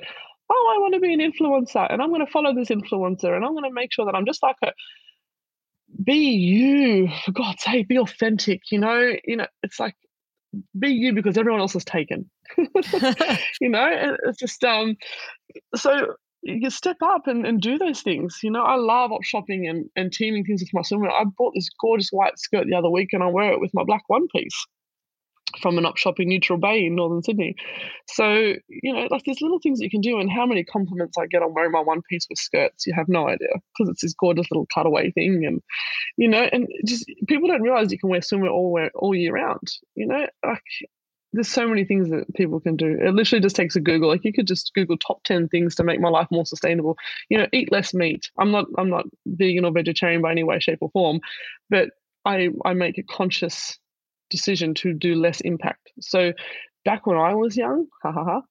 oh, 0.49 0.73
I 0.75 0.79
want 0.79 0.93
to 0.95 0.99
be 0.99 1.13
an 1.13 1.19
influencer 1.19 1.91
and 1.91 2.01
I'm 2.01 2.09
going 2.09 2.25
to 2.25 2.31
follow 2.31 2.53
this 2.53 2.69
influencer 2.69 3.35
and 3.35 3.45
I'm 3.45 3.51
going 3.51 3.63
to 3.63 3.73
make 3.73 3.93
sure 3.93 4.05
that 4.05 4.15
I'm 4.15 4.25
just 4.25 4.43
like 4.43 4.55
her. 4.63 4.73
Be 6.03 6.15
you, 6.15 7.09
for 7.25 7.31
God's 7.31 7.63
sake, 7.63 7.87
be 7.87 7.97
authentic. 7.97 8.61
You 8.71 8.79
know, 8.79 9.13
you 9.25 9.37
know, 9.37 9.47
it's 9.63 9.79
like 9.79 9.95
be 10.77 10.89
you 10.89 11.13
because 11.13 11.37
everyone 11.37 11.61
else 11.61 11.75
is 11.75 11.85
taken. 11.85 12.29
you 12.57 13.69
know, 13.69 14.15
it's 14.25 14.37
just 14.37 14.63
um. 14.63 14.97
So 15.75 16.13
you 16.43 16.69
step 16.69 16.97
up 17.03 17.25
and, 17.25 17.45
and 17.45 17.59
do 17.59 17.79
those 17.79 18.01
things. 18.01 18.39
You 18.43 18.51
know, 18.51 18.61
I 18.61 18.75
love 18.75 19.11
op 19.11 19.23
shopping 19.23 19.67
and, 19.67 19.89
and 19.95 20.13
teaming 20.13 20.45
things 20.45 20.61
with 20.61 20.73
my 20.73 20.81
swimwear. 20.81 21.11
I 21.11 21.25
bought 21.37 21.53
this 21.55 21.69
gorgeous 21.81 22.09
white 22.11 22.37
skirt 22.37 22.67
the 22.69 22.77
other 22.77 22.89
week 22.89 23.09
and 23.13 23.23
I 23.23 23.27
wear 23.27 23.51
it 23.51 23.59
with 23.59 23.73
my 23.73 23.83
black 23.83 24.03
one 24.07 24.27
piece 24.27 24.65
from 25.61 25.77
an 25.77 25.87
shop 25.95 26.19
in 26.19 26.29
Neutral 26.29 26.59
Bay 26.59 26.85
in 26.85 26.95
northern 26.95 27.23
Sydney. 27.23 27.55
So, 28.07 28.53
you 28.67 28.93
know, 28.93 29.07
like 29.09 29.23
there's 29.25 29.41
little 29.41 29.59
things 29.59 29.79
you 29.79 29.89
can 29.89 30.01
do. 30.01 30.19
And 30.19 30.31
how 30.31 30.45
many 30.45 30.63
compliments 30.63 31.17
I 31.17 31.27
get 31.27 31.41
on 31.41 31.53
wearing 31.53 31.71
my 31.71 31.81
one 31.81 32.01
piece 32.09 32.27
with 32.29 32.39
skirts, 32.39 32.85
you 32.85 32.93
have 32.93 33.09
no 33.09 33.27
idea 33.27 33.49
because 33.77 33.89
it's 33.89 34.01
this 34.01 34.13
gorgeous 34.13 34.47
little 34.51 34.67
cutaway 34.73 35.11
thing. 35.11 35.45
And, 35.45 35.61
you 36.17 36.27
know, 36.27 36.47
and 36.51 36.67
just 36.85 37.05
people 37.27 37.47
don't 37.47 37.61
realize 37.61 37.91
you 37.91 37.99
can 37.99 38.09
wear 38.09 38.21
swimwear 38.21 38.51
all, 38.51 38.71
wear, 38.71 38.91
all 38.95 39.15
year 39.15 39.33
round. 39.33 39.67
You 39.95 40.07
know, 40.07 40.27
like 40.45 40.63
there's 41.33 41.47
so 41.47 41.67
many 41.67 41.85
things 41.85 42.09
that 42.09 42.33
people 42.35 42.59
can 42.59 42.75
do. 42.75 42.97
It 42.99 43.13
literally 43.13 43.41
just 43.41 43.55
takes 43.55 43.75
a 43.75 43.79
Google. 43.79 44.09
Like 44.09 44.25
you 44.25 44.33
could 44.33 44.47
just 44.47 44.71
Google 44.73 44.97
top 44.97 45.23
ten 45.23 45.47
things 45.47 45.75
to 45.75 45.83
make 45.83 45.99
my 45.99 46.09
life 46.09 46.27
more 46.31 46.45
sustainable. 46.45 46.97
You 47.29 47.37
know, 47.37 47.47
eat 47.53 47.71
less 47.71 47.93
meat. 47.93 48.29
I'm 48.37 48.51
not 48.51 48.65
I'm 48.77 48.89
not 48.89 49.05
vegan 49.25 49.65
or 49.65 49.71
vegetarian 49.71 50.21
by 50.21 50.31
any 50.31 50.43
way, 50.43 50.59
shape, 50.59 50.79
or 50.81 50.89
form, 50.91 51.19
but 51.69 51.89
I 52.25 52.49
I 52.65 52.73
make 52.73 52.97
a 52.97 53.03
conscious 53.03 53.77
decision 54.29 54.73
to 54.75 54.93
do 54.93 55.15
less 55.15 55.41
impact. 55.41 55.91
So 55.99 56.33
back 56.85 57.05
when 57.05 57.17
I 57.17 57.33
was 57.33 57.57
young, 57.57 57.87
ha 58.03 58.11
ha 58.11 58.23
ha, 58.23 58.41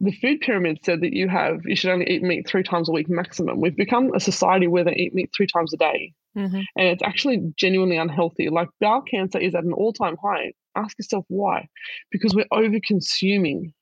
the 0.00 0.12
food 0.12 0.40
pyramid 0.40 0.80
said 0.84 1.00
that 1.02 1.12
you 1.12 1.28
have 1.28 1.60
you 1.64 1.76
should 1.76 1.90
only 1.90 2.10
eat 2.10 2.22
meat 2.22 2.46
three 2.48 2.64
times 2.64 2.88
a 2.88 2.92
week 2.92 3.08
maximum. 3.08 3.60
We've 3.60 3.76
become 3.76 4.12
a 4.14 4.20
society 4.20 4.66
where 4.66 4.84
they 4.84 4.94
eat 4.94 5.14
meat 5.14 5.30
three 5.34 5.46
times 5.46 5.72
a 5.72 5.76
day. 5.76 6.12
Mm-hmm. 6.36 6.60
And 6.76 6.88
it's 6.88 7.02
actually 7.02 7.52
genuinely 7.56 7.98
unhealthy. 7.98 8.48
Like 8.48 8.68
bowel 8.80 9.02
cancer 9.02 9.38
is 9.38 9.54
at 9.54 9.64
an 9.64 9.72
all-time 9.72 10.16
high. 10.22 10.52
Ask 10.74 10.98
yourself 10.98 11.24
why. 11.28 11.68
Because 12.10 12.34
we're 12.34 12.46
over 12.50 12.78
consuming, 12.84 13.74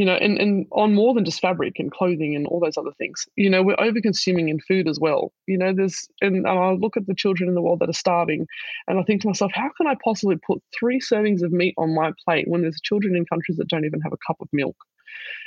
you 0.00 0.06
know, 0.06 0.14
and, 0.14 0.38
and 0.38 0.66
on 0.72 0.94
more 0.94 1.12
than 1.12 1.26
just 1.26 1.42
fabric 1.42 1.74
and 1.78 1.92
clothing 1.92 2.34
and 2.34 2.46
all 2.46 2.58
those 2.58 2.78
other 2.78 2.92
things. 2.96 3.26
You 3.36 3.50
know, 3.50 3.62
we're 3.62 3.78
over 3.78 4.00
consuming 4.00 4.48
in 4.48 4.58
food 4.58 4.88
as 4.88 4.98
well. 4.98 5.30
You 5.46 5.58
know, 5.58 5.74
there's 5.74 6.08
and, 6.22 6.36
and 6.36 6.48
I 6.48 6.70
look 6.70 6.96
at 6.96 7.06
the 7.06 7.14
children 7.14 7.50
in 7.50 7.54
the 7.54 7.60
world 7.60 7.80
that 7.80 7.90
are 7.90 7.92
starving 7.92 8.46
and 8.88 8.98
I 8.98 9.02
think 9.02 9.20
to 9.20 9.26
myself, 9.26 9.52
how 9.54 9.68
can 9.76 9.86
I 9.86 9.96
possibly 10.02 10.36
put 10.36 10.62
three 10.74 11.00
servings 11.00 11.42
of 11.42 11.52
meat 11.52 11.74
on 11.76 11.94
my 11.94 12.12
plate 12.24 12.48
when 12.48 12.62
there's 12.62 12.80
children 12.80 13.14
in 13.14 13.26
countries 13.26 13.58
that 13.58 13.68
don't 13.68 13.84
even 13.84 14.00
have 14.00 14.14
a 14.14 14.26
cup 14.26 14.38
of 14.40 14.48
milk? 14.54 14.76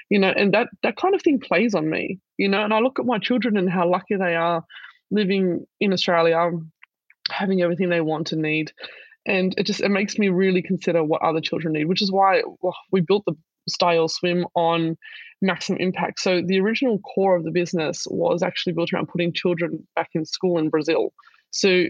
you 0.09 0.19
know 0.19 0.33
and 0.35 0.53
that 0.53 0.67
that 0.83 0.97
kind 0.97 1.15
of 1.15 1.21
thing 1.21 1.39
plays 1.39 1.73
on 1.73 1.89
me 1.89 2.19
you 2.35 2.49
know 2.49 2.61
and 2.61 2.73
i 2.73 2.79
look 2.79 2.99
at 2.99 3.05
my 3.05 3.17
children 3.17 3.55
and 3.55 3.69
how 3.69 3.89
lucky 3.89 4.17
they 4.17 4.35
are 4.35 4.61
living 5.09 5.65
in 5.79 5.93
australia 5.93 6.51
having 7.31 7.61
everything 7.61 7.87
they 7.87 8.01
want 8.01 8.33
and 8.33 8.41
need 8.41 8.73
and 9.25 9.55
it 9.57 9.63
just 9.63 9.79
it 9.79 9.87
makes 9.89 10.17
me 10.17 10.27
really 10.27 10.61
consider 10.61 11.01
what 11.01 11.21
other 11.21 11.39
children 11.39 11.73
need 11.73 11.85
which 11.85 12.01
is 12.01 12.11
why 12.11 12.43
well, 12.61 12.75
we 12.91 12.99
built 12.99 13.23
the 13.25 13.33
Styelle 13.69 14.10
Swim 14.10 14.45
on 14.56 14.97
maximum 15.41 15.80
impact 15.82 16.19
so 16.19 16.41
the 16.41 16.60
original 16.60 16.99
core 16.99 17.36
of 17.36 17.43
the 17.43 17.52
business 17.52 18.08
was 18.10 18.41
actually 18.41 18.73
built 18.73 18.93
around 18.93 19.10
putting 19.10 19.34
children 19.34 19.86
back 19.95 20.10
in 20.13 20.26
school 20.26 20.58
in 20.58 20.69
brazil 20.69 21.13
so 21.54 21.86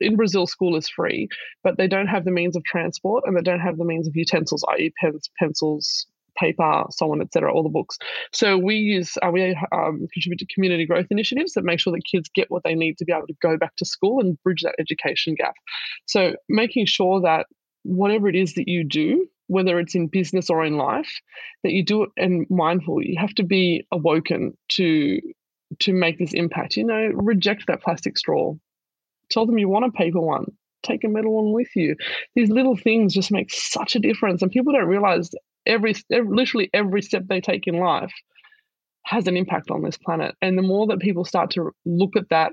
in 0.00 0.16
Brazil, 0.16 0.46
school 0.46 0.74
is 0.74 0.88
free, 0.88 1.28
but 1.62 1.76
they 1.76 1.86
don't 1.86 2.06
have 2.06 2.24
the 2.24 2.30
means 2.30 2.56
of 2.56 2.64
transport 2.64 3.24
and 3.26 3.36
they 3.36 3.42
don't 3.42 3.60
have 3.60 3.76
the 3.76 3.84
means 3.84 4.08
of 4.08 4.16
utensils, 4.16 4.64
i.e., 4.70 4.90
pens, 4.98 5.28
pencils, 5.38 6.06
paper, 6.38 6.84
so 6.90 7.12
on, 7.12 7.20
etc. 7.20 7.52
All 7.52 7.62
the 7.62 7.68
books. 7.68 7.98
So 8.32 8.56
we 8.56 8.76
use 8.76 9.18
uh, 9.22 9.30
we 9.30 9.54
um, 9.70 10.06
contribute 10.12 10.38
to 10.38 10.46
community 10.46 10.86
growth 10.86 11.08
initiatives 11.10 11.52
that 11.52 11.64
make 11.64 11.78
sure 11.78 11.92
that 11.92 12.02
kids 12.10 12.30
get 12.34 12.50
what 12.50 12.62
they 12.64 12.74
need 12.74 12.96
to 12.98 13.04
be 13.04 13.12
able 13.12 13.26
to 13.26 13.36
go 13.42 13.58
back 13.58 13.76
to 13.76 13.84
school 13.84 14.18
and 14.20 14.42
bridge 14.42 14.62
that 14.62 14.76
education 14.78 15.34
gap. 15.34 15.54
So 16.06 16.34
making 16.48 16.86
sure 16.86 17.20
that 17.20 17.46
whatever 17.82 18.28
it 18.28 18.34
is 18.34 18.54
that 18.54 18.66
you 18.66 18.82
do, 18.82 19.26
whether 19.52 19.78
it's 19.78 19.94
in 19.94 20.06
business 20.08 20.50
or 20.50 20.64
in 20.64 20.76
life, 20.76 21.20
that 21.62 21.72
you 21.72 21.84
do 21.84 22.04
it 22.04 22.10
and 22.16 22.46
mindful. 22.50 23.02
You 23.02 23.16
have 23.18 23.34
to 23.34 23.44
be 23.44 23.86
awoken 23.92 24.56
to 24.72 25.20
to 25.80 25.92
make 25.92 26.18
this 26.18 26.34
impact. 26.34 26.76
You 26.76 26.84
know, 26.84 27.10
reject 27.14 27.66
that 27.66 27.82
plastic 27.82 28.18
straw. 28.18 28.54
Tell 29.30 29.46
them 29.46 29.58
you 29.58 29.68
want 29.68 29.86
a 29.86 29.90
paper 29.90 30.20
one 30.20 30.46
take 30.82 31.04
a 31.04 31.08
metal 31.08 31.32
one 31.32 31.52
with 31.52 31.74
you. 31.74 31.96
These 32.34 32.50
little 32.50 32.76
things 32.76 33.14
just 33.14 33.30
make 33.30 33.52
such 33.52 33.96
a 33.96 34.00
difference, 34.00 34.42
and 34.42 34.50
people 34.50 34.72
don't 34.72 34.88
realize 34.88 35.30
every, 35.66 35.94
every 36.10 36.34
literally 36.34 36.70
every 36.72 37.02
step 37.02 37.24
they 37.28 37.40
take 37.40 37.66
in 37.66 37.78
life 37.78 38.12
has 39.04 39.26
an 39.26 39.36
impact 39.36 39.70
on 39.70 39.82
this 39.82 39.96
planet. 39.96 40.34
And 40.40 40.56
the 40.56 40.62
more 40.62 40.86
that 40.88 41.00
people 41.00 41.24
start 41.24 41.50
to 41.52 41.72
look 41.84 42.16
at 42.16 42.28
that 42.30 42.52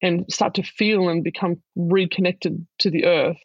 and 0.00 0.24
start 0.30 0.54
to 0.54 0.62
feel 0.62 1.08
and 1.08 1.24
become 1.24 1.62
reconnected 1.76 2.66
to 2.80 2.90
the 2.90 3.06
earth, 3.06 3.38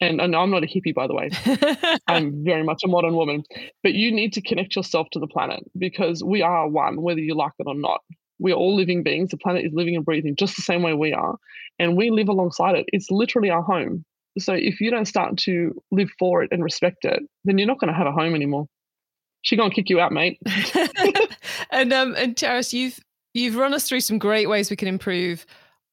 and, 0.00 0.20
and 0.20 0.36
I'm 0.36 0.50
not 0.50 0.62
a 0.62 0.66
hippie, 0.66 0.94
by 0.94 1.06
the 1.06 1.14
way. 1.14 1.30
I'm 2.06 2.44
very 2.44 2.62
much 2.62 2.82
a 2.84 2.88
modern 2.88 3.14
woman. 3.14 3.44
But 3.82 3.94
you 3.94 4.12
need 4.12 4.32
to 4.34 4.42
connect 4.42 4.76
yourself 4.76 5.08
to 5.12 5.18
the 5.18 5.26
planet 5.26 5.60
because 5.78 6.22
we 6.22 6.42
are 6.42 6.68
one, 6.68 7.00
whether 7.00 7.20
you 7.20 7.34
like 7.34 7.52
it 7.58 7.66
or 7.66 7.74
not. 7.74 8.00
We 8.38 8.52
are 8.52 8.56
all 8.56 8.76
living 8.76 9.02
beings. 9.02 9.30
The 9.30 9.38
planet 9.38 9.64
is 9.64 9.72
living 9.72 9.96
and 9.96 10.04
breathing 10.04 10.36
just 10.36 10.56
the 10.56 10.62
same 10.62 10.82
way 10.82 10.92
we 10.92 11.14
are. 11.14 11.36
And 11.78 11.96
we 11.96 12.10
live 12.10 12.28
alongside 12.28 12.76
it. 12.76 12.84
It's 12.88 13.10
literally 13.10 13.48
our 13.48 13.62
home. 13.62 14.04
So 14.38 14.52
if 14.52 14.80
you 14.82 14.90
don't 14.90 15.06
start 15.06 15.38
to 15.38 15.72
live 15.90 16.10
for 16.18 16.42
it 16.42 16.50
and 16.52 16.62
respect 16.62 17.06
it, 17.06 17.22
then 17.44 17.56
you're 17.56 17.66
not 17.66 17.80
going 17.80 17.92
to 17.92 17.96
have 17.96 18.06
a 18.06 18.12
home 18.12 18.34
anymore. 18.34 18.66
She's 19.40 19.58
going 19.58 19.70
to 19.70 19.74
kick 19.74 19.88
you 19.88 20.00
out, 20.00 20.12
mate. 20.12 20.38
and 21.70 21.92
um, 21.92 22.14
and 22.16 22.36
Charys, 22.36 22.72
you've 22.72 22.98
you've 23.32 23.56
run 23.56 23.72
us 23.72 23.88
through 23.88 24.00
some 24.00 24.18
great 24.18 24.48
ways 24.48 24.68
we 24.68 24.76
can 24.76 24.88
improve 24.88 25.46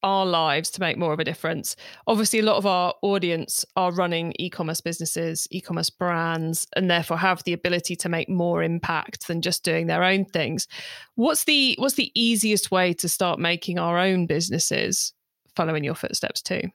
our 0.03 0.25
lives 0.25 0.69
to 0.71 0.81
make 0.81 0.97
more 0.97 1.13
of 1.13 1.19
a 1.19 1.23
difference. 1.23 1.75
Obviously, 2.07 2.39
a 2.39 2.43
lot 2.43 2.57
of 2.57 2.65
our 2.65 2.93
audience 3.01 3.65
are 3.75 3.91
running 3.91 4.33
e-commerce 4.37 4.81
businesses, 4.81 5.47
e-commerce 5.51 5.89
brands, 5.89 6.67
and 6.75 6.91
therefore 6.91 7.17
have 7.17 7.43
the 7.43 7.53
ability 7.53 7.95
to 7.95 8.09
make 8.09 8.29
more 8.29 8.61
impact 8.61 9.27
than 9.27 9.41
just 9.41 9.63
doing 9.63 9.87
their 9.87 10.03
own 10.03 10.25
things. 10.25 10.67
What's 11.15 11.45
the 11.45 11.75
what's 11.79 11.95
the 11.95 12.11
easiest 12.13 12.71
way 12.71 12.93
to 12.93 13.09
start 13.09 13.39
making 13.39 13.79
our 13.79 13.97
own 13.97 14.27
businesses 14.27 15.13
following 15.55 15.83
your 15.83 15.95
footsteps 15.95 16.41
too? 16.41 16.69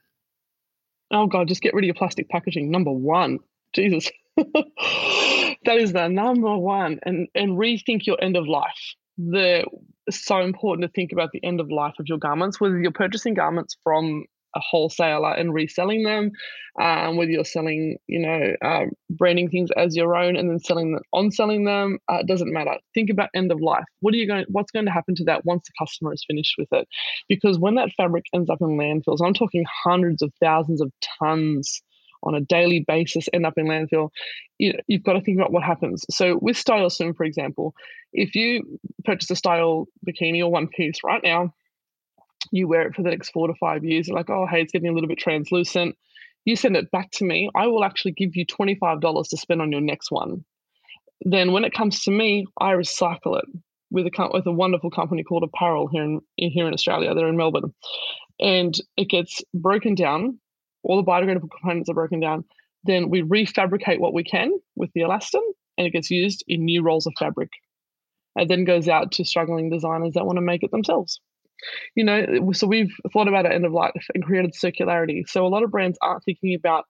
oh 1.11 1.27
god, 1.27 1.49
just 1.49 1.63
get 1.63 1.75
rid 1.75 1.85
of 1.85 1.87
your 1.87 1.95
plastic 1.95 2.29
packaging. 2.29 2.71
Number 2.71 2.93
one, 2.93 3.39
Jesus, 3.73 4.11
that 4.37 5.77
is 5.77 5.93
the 5.93 6.09
number 6.09 6.57
one, 6.57 7.01
and 7.03 7.29
and 7.35 7.59
rethink 7.59 8.07
your 8.07 8.23
end 8.23 8.37
of 8.37 8.47
life. 8.47 8.95
The 9.19 9.65
so 10.11 10.41
important 10.41 10.89
to 10.89 10.93
think 10.93 11.13
about 11.13 11.33
the 11.33 11.45
end 11.45 11.61
of 11.61 11.71
life 11.71 11.95
of 11.99 12.07
your 12.09 12.19
garments, 12.19 12.61
whether 12.61 12.79
you're 12.79 12.93
purchasing 12.93 13.35
garments 13.35 13.77
from 13.83 14.25
a 14.57 14.61
wholesaler 14.61 15.33
and 15.35 15.53
reselling 15.53 16.05
them, 16.05 16.31
um, 16.81 17.17
whether 17.17 17.31
you're 17.31 17.45
selling, 17.45 17.99
you 18.07 18.19
know, 18.19 18.55
uh, 18.65 18.87
branding 19.11 19.51
things 19.51 19.71
as 19.77 19.95
your 19.97 20.17
own 20.17 20.37
and 20.37 20.49
then 20.49 20.59
selling 20.59 20.93
them 20.93 21.03
on 21.13 21.31
selling 21.31 21.65
them, 21.65 21.99
uh, 22.11 22.19
it 22.21 22.27
doesn't 22.27 22.53
matter. 22.53 22.77
Think 22.95 23.11
about 23.11 23.29
end 23.35 23.53
of 23.53 23.61
life. 23.61 23.85
What 24.01 24.15
are 24.15 24.17
you 24.17 24.27
going? 24.27 24.47
What's 24.49 24.71
going 24.71 24.87
to 24.87 24.93
happen 24.93 25.15
to 25.17 25.25
that 25.25 25.45
once 25.45 25.65
the 25.67 25.85
customer 25.85 26.13
is 26.13 26.25
finished 26.27 26.55
with 26.57 26.69
it? 26.73 26.89
Because 27.29 27.59
when 27.59 27.75
that 27.75 27.91
fabric 27.97 28.25
ends 28.35 28.49
up 28.49 28.59
in 28.61 28.79
landfills, 28.79 29.19
I'm 29.25 29.35
talking 29.35 29.65
hundreds 29.85 30.23
of 30.23 30.33
thousands 30.41 30.81
of 30.81 30.91
tons 31.21 31.83
on 32.23 32.35
a 32.35 32.41
daily 32.41 32.85
basis 32.87 33.29
end 33.33 33.47
up 33.47 33.55
in 33.57 33.67
landfill, 33.67 34.11
you 34.59 34.73
know, 34.73 34.79
you've 34.87 35.05
got 35.05 35.15
to 35.15 35.21
think 35.21 35.39
about 35.39 35.53
what 35.53 35.63
happens. 35.63 36.05
So 36.11 36.39
with 36.41 36.57
Styelle 36.57 36.91
Swim, 36.91 37.15
for 37.15 37.25
example, 37.25 37.75
if 38.13 38.35
you 38.35 38.79
purchase 39.05 39.31
a 39.31 39.37
Styelle 39.37 39.87
bikini 40.07 40.41
or 40.41 40.51
one 40.51 40.69
piece 40.69 40.99
right 41.05 41.23
now, 41.23 41.53
you 42.51 42.69
wear 42.69 42.83
it 42.83 42.95
for 42.95 43.03
the 43.03 43.11
next 43.11 43.31
four 43.31 43.47
to 43.47 43.55
five 43.55 43.85
years. 43.85 44.09
You're 44.09 44.17
like, 44.17 44.31
oh, 44.31 44.47
hey, 44.51 44.63
it's 44.63 44.73
getting 44.73 44.89
a 44.89 44.93
little 44.93 45.09
bit 45.09 45.19
translucent. 45.19 45.97
You 46.45 46.57
send 46.57 46.77
it 46.77 46.91
back 46.91 47.11
to 47.13 47.25
me. 47.25 47.51
I 47.55 47.67
will 47.67 47.85
actually 47.85 48.13
give 48.13 48.35
you 48.35 48.47
$25 48.47 49.29
to 49.29 49.37
spend 49.37 49.61
on 49.61 49.73
your 49.73 49.81
next 49.81 50.11
one. 50.11 50.45
Then 51.23 51.53
when 51.53 51.65
it 51.65 51.75
comes 51.75 52.05
to 52.05 52.11
me, 52.11 52.47
I 52.61 52.73
recycle 52.73 53.39
it 53.39 53.45
with 53.91 54.07
a 54.07 54.29
with 54.33 54.47
a 54.47 54.53
wonderful 54.53 54.91
company 54.91 55.25
called 55.25 55.45
Upparel 55.45 55.89
here 55.91 56.03
in 56.05 56.21
here 56.37 56.67
in 56.67 56.75
Australia. 56.75 57.15
They're 57.15 57.29
in 57.29 57.37
Melbourne, 57.37 57.75
and 58.39 58.75
it 58.97 59.09
gets 59.09 59.43
broken 59.55 59.95
down. 59.95 60.39
All 60.83 60.97
the 60.97 61.09
biodegradable 61.09 61.51
components 61.51 61.89
are 61.89 61.95
broken 61.95 62.21
down. 62.21 62.45
Then 62.85 63.11
we 63.11 63.23
refabricate 63.23 63.99
what 63.99 64.15
we 64.15 64.25
can 64.25 64.53
with 64.77 64.91
the 64.95 65.03
elastin, 65.03 65.43
and 65.77 65.87
it 65.87 65.93
gets 65.93 66.11
used 66.11 66.45
in 66.47 66.65
new 66.65 66.83
rolls 66.83 67.07
of 67.07 67.15
fabric. 67.19 67.51
It 68.37 68.49
then 68.49 68.65
goes 68.65 68.89
out 68.89 69.13
to 69.13 69.25
struggling 69.25 69.71
designers 69.71 70.15
that 70.15 70.25
want 70.25 70.37
to 70.37 70.43
make 70.43 70.63
it 70.63 70.71
themselves 70.71 71.21
you 71.95 72.05
know, 72.05 72.51
so 72.53 72.67
we've 72.67 72.95
thought 73.13 73.29
about 73.29 73.47
it 73.47 73.53
end 73.53 73.67
of 73.67 73.73
life 73.73 74.07
and 74.15 74.25
created 74.25 74.55
circularity. 74.55 75.29
So 75.29 75.47
a 75.47 75.49
lot 75.49 75.63
of 75.63 75.71
brands 75.71 75.99
aren't 76.03 76.25
thinking 76.25 76.55
about 76.55 76.85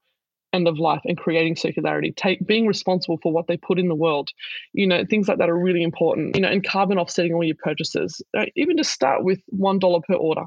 end 0.53 0.67
of 0.67 0.79
life 0.79 1.03
and 1.05 1.17
creating 1.19 1.55
circularity, 1.55 2.15
take 2.15 2.47
being 2.47 2.67
responsible 2.67 3.19
for 3.23 3.33
what 3.33 3.47
they 3.47 3.57
put 3.57 3.79
in 3.79 3.89
the 3.89 3.95
world. 3.95 4.31
You 4.73 4.87
know, 4.87 5.05
things 5.09 5.29
like 5.29 5.39
that 5.39 5.51
are 5.51 5.59
really 5.59 5.83
important. 5.83 6.37
You 6.37 6.43
know, 6.43 6.49
and 6.49 6.67
carbon 6.67 6.99
offsetting 6.99 7.35
all 7.35 7.45
your 7.45 7.57
purchases. 7.63 8.23
Uh, 8.37 8.47
even 8.57 8.77
just 8.77 8.93
start 8.93 9.25
with 9.25 9.41
one 9.49 9.79
dollar 9.79 10.01
per 10.07 10.15
order. 10.15 10.45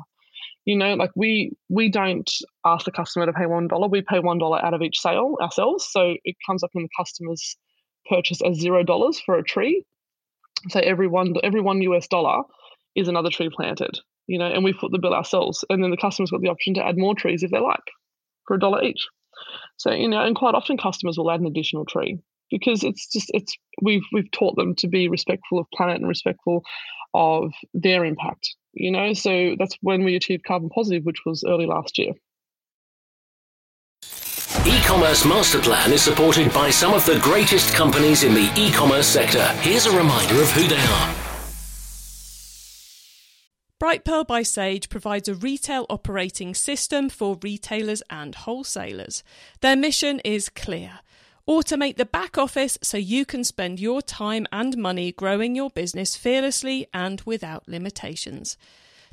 You 0.65 0.77
know, 0.77 0.93
like 0.93 1.11
we 1.15 1.53
we 1.69 1.89
don't 1.89 2.29
ask 2.65 2.85
the 2.85 2.91
customer 2.91 3.25
to 3.25 3.33
pay 3.33 3.45
one 3.45 3.67
dollar. 3.67 3.87
We 3.87 4.01
pay 4.01 4.19
one 4.19 4.37
dollar 4.37 4.63
out 4.63 4.73
of 4.73 4.81
each 4.81 4.99
sale 4.99 5.37
ourselves. 5.41 5.87
So 5.89 6.15
it 6.23 6.35
comes 6.45 6.63
up 6.63 6.71
in 6.75 6.83
the 6.83 6.89
customer's 6.95 7.57
purchase 8.09 8.41
as 8.41 8.59
zero 8.59 8.83
dollars 8.83 9.19
for 9.25 9.37
a 9.37 9.43
tree. 9.43 9.83
So 10.69 10.79
every 10.79 11.07
one 11.07 11.33
every 11.43 11.61
one 11.61 11.81
US 11.81 12.07
dollar 12.07 12.43
is 12.95 13.07
another 13.07 13.29
tree 13.29 13.49
planted 13.49 13.97
you 14.27 14.37
know, 14.37 14.47
and 14.47 14.63
we 14.63 14.71
put 14.71 14.93
the 14.93 14.97
bill 14.97 15.13
ourselves. 15.13 15.65
And 15.69 15.83
then 15.83 15.91
the 15.91 15.97
customer's 15.97 16.31
got 16.31 16.41
the 16.41 16.49
option 16.49 16.73
to 16.75 16.85
add 16.85 16.97
more 16.97 17.13
trees 17.13 17.43
if 17.43 17.51
they 17.51 17.59
like 17.59 17.83
for 18.47 18.55
a 18.55 18.59
dollar 18.59 18.81
each. 18.81 19.05
So, 19.77 19.91
you 19.91 20.07
know, 20.07 20.23
and 20.23 20.35
quite 20.35 20.55
often 20.55 20.77
customers 20.77 21.17
will 21.17 21.29
add 21.29 21.41
an 21.41 21.47
additional 21.47 21.85
tree 21.85 22.17
because 22.49 22.83
it's 22.83 23.11
just 23.11 23.29
it's 23.33 23.57
we've 23.81 24.03
we've 24.13 24.31
taught 24.31 24.55
them 24.55 24.75
to 24.75 24.87
be 24.87 25.09
respectful 25.09 25.59
of 25.59 25.67
planet 25.73 25.97
and 25.97 26.07
respectful 26.07 26.63
of 27.13 27.51
their 27.73 28.05
impact. 28.05 28.55
You 28.73 28.91
know, 28.91 29.13
so 29.13 29.55
that's 29.57 29.75
when 29.81 30.03
we 30.03 30.15
achieved 30.15 30.45
carbon 30.45 30.69
positive, 30.69 31.03
which 31.03 31.25
was 31.25 31.43
early 31.45 31.65
last 31.65 31.97
year. 31.97 32.13
E-commerce 34.65 35.25
master 35.25 35.59
plan 35.59 35.91
is 35.91 36.01
supported 36.01 36.53
by 36.53 36.69
some 36.69 36.93
of 36.93 37.05
the 37.05 37.19
greatest 37.19 37.73
companies 37.73 38.23
in 38.23 38.33
the 38.33 38.51
e-commerce 38.55 39.07
sector. 39.07 39.45
Here's 39.61 39.85
a 39.85 39.97
reminder 39.97 40.41
of 40.41 40.51
who 40.51 40.67
they 40.67 40.75
are. 40.75 41.15
Brightpearl 43.81 44.27
by 44.27 44.43
Sage 44.43 44.89
provides 44.89 45.27
a 45.27 45.33
retail 45.33 45.87
operating 45.89 46.53
system 46.53 47.09
for 47.09 47.39
retailers 47.41 48.03
and 48.11 48.35
wholesalers. 48.35 49.23
Their 49.61 49.75
mission 49.75 50.19
is 50.19 50.49
clear. 50.49 50.99
Automate 51.51 51.97
the 51.97 52.05
back 52.05 52.37
office 52.37 52.77
so 52.81 52.95
you 52.95 53.25
can 53.25 53.43
spend 53.43 53.77
your 53.77 54.01
time 54.01 54.47
and 54.53 54.77
money 54.77 55.11
growing 55.11 55.53
your 55.53 55.69
business 55.69 56.15
fearlessly 56.15 56.87
and 56.93 57.19
without 57.25 57.67
limitations. 57.67 58.55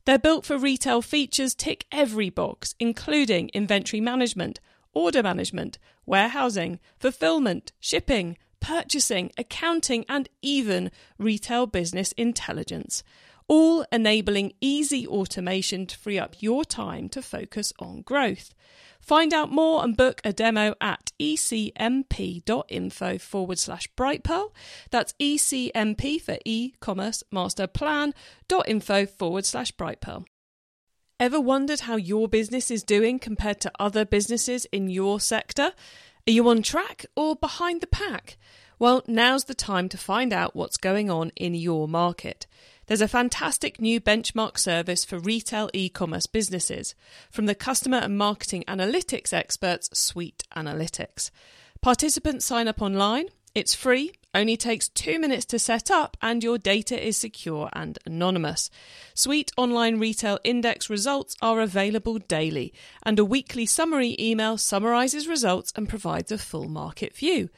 They're 0.05 0.21
built 0.21 0.47
for 0.47 0.57
retail 0.57 1.03
features 1.03 1.53
tick 1.53 1.87
every 1.91 2.31
box, 2.31 2.77
including 2.79 3.51
inventory 3.55 4.01
management, 4.01 4.61
order 4.95 5.21
management, 5.21 5.79
warehousing, 6.07 6.79
fulfillment, 6.97 7.73
shipping, 7.81 8.39
purchasing, 8.61 9.33
accounting, 9.37 10.05
and 10.09 10.29
even 10.41 10.93
retail 11.19 11.67
business 11.67 12.13
intelligence, 12.13 13.03
all 13.49 13.85
enabling 13.91 14.53
easy 14.61 15.05
automation 15.09 15.87
to 15.87 15.99
free 15.99 16.21
up 16.21 16.37
your 16.39 16.65
time 16.65 17.09
to 17.09 17.21
focus 17.21 17.73
on 17.81 18.03
growth. 18.03 18.55
Find 19.01 19.33
out 19.33 19.51
more 19.51 19.83
and 19.83 19.97
book 19.97 20.21
a 20.25 20.33
demo 20.33 20.75
at 20.81 21.13
ecmp.info 21.21 23.19
forward 23.19 23.59
slash 23.59 23.89
brightpearl. 23.97 24.53
That's 24.91 25.15
ecmp 25.21 26.21
for 26.21 26.37
e-commerce 26.45 27.23
master 27.33 27.67
plan.info 27.67 29.07
forward 29.07 29.47
slash 29.47 29.73
brightpearl. 29.73 30.25
Ever 31.21 31.41
wondered 31.41 31.81
how 31.81 31.97
your 31.97 32.29
business 32.29 32.71
is 32.71 32.83
doing 32.85 33.19
compared 33.19 33.61
to 33.63 33.73
other 33.81 34.05
businesses 34.05 34.67
in 34.67 34.89
your 34.89 35.19
sector? 35.19 35.73
Are 36.29 36.31
you 36.31 36.49
on 36.49 36.63
track 36.63 37.07
or 37.17 37.35
behind 37.35 37.81
the 37.81 37.87
pack? 37.87 38.37
Well, 38.79 39.03
now's 39.09 39.45
the 39.45 39.55
time 39.55 39.89
to 39.89 39.99
find 39.99 40.33
out 40.33 40.55
what's 40.55 40.77
going 40.77 41.11
on 41.11 41.33
in 41.35 41.55
your 41.55 41.89
market. 41.89 42.47
There's 42.89 43.03
a 43.03 43.07
fantastic 43.09 43.83
new 43.83 44.01
benchmark 44.01 44.57
service 44.57 45.05
for 45.05 45.19
retail 45.19 45.69
e 45.75 45.91
commerce 45.91 46.27
businesses 46.27 46.95
from 47.31 47.45
the 47.45 47.55
customer 47.55 47.99
and 47.99 48.17
marketing 48.17 48.65
analytics 48.67 49.35
experts 49.35 49.91
Sweet 49.93 50.43
Analytics. 50.57 51.31
Participants 51.83 52.47
sign 52.47 52.67
up 52.67 52.81
online, 52.81 53.27
it's 53.55 53.75
free, 53.75 54.13
only 54.35 54.57
takes 54.57 54.89
two 54.89 55.19
minutes 55.19 55.45
to 55.47 55.59
set 55.59 55.91
up, 55.91 56.17
and 56.23 56.43
your 56.43 56.57
data 56.57 56.99
is 56.99 57.19
secure 57.19 57.69
and 57.75 57.99
anonymous. 58.07 58.71
Suite 59.13 59.53
Online 59.59 59.99
Retail 59.99 60.39
Index 60.43 60.89
results 60.89 61.37
are 61.43 61.61
available 61.61 62.17
daily, 62.17 62.73
and 63.03 63.19
a 63.19 63.25
weekly 63.25 63.67
summary 63.67 64.17
email 64.19 64.57
summarizes 64.57 65.29
results 65.29 65.75
and 65.77 65.91
provides 65.91 66.33
a 66.33 66.39
full 66.39 66.71
market 66.71 67.15
view. 67.15 67.51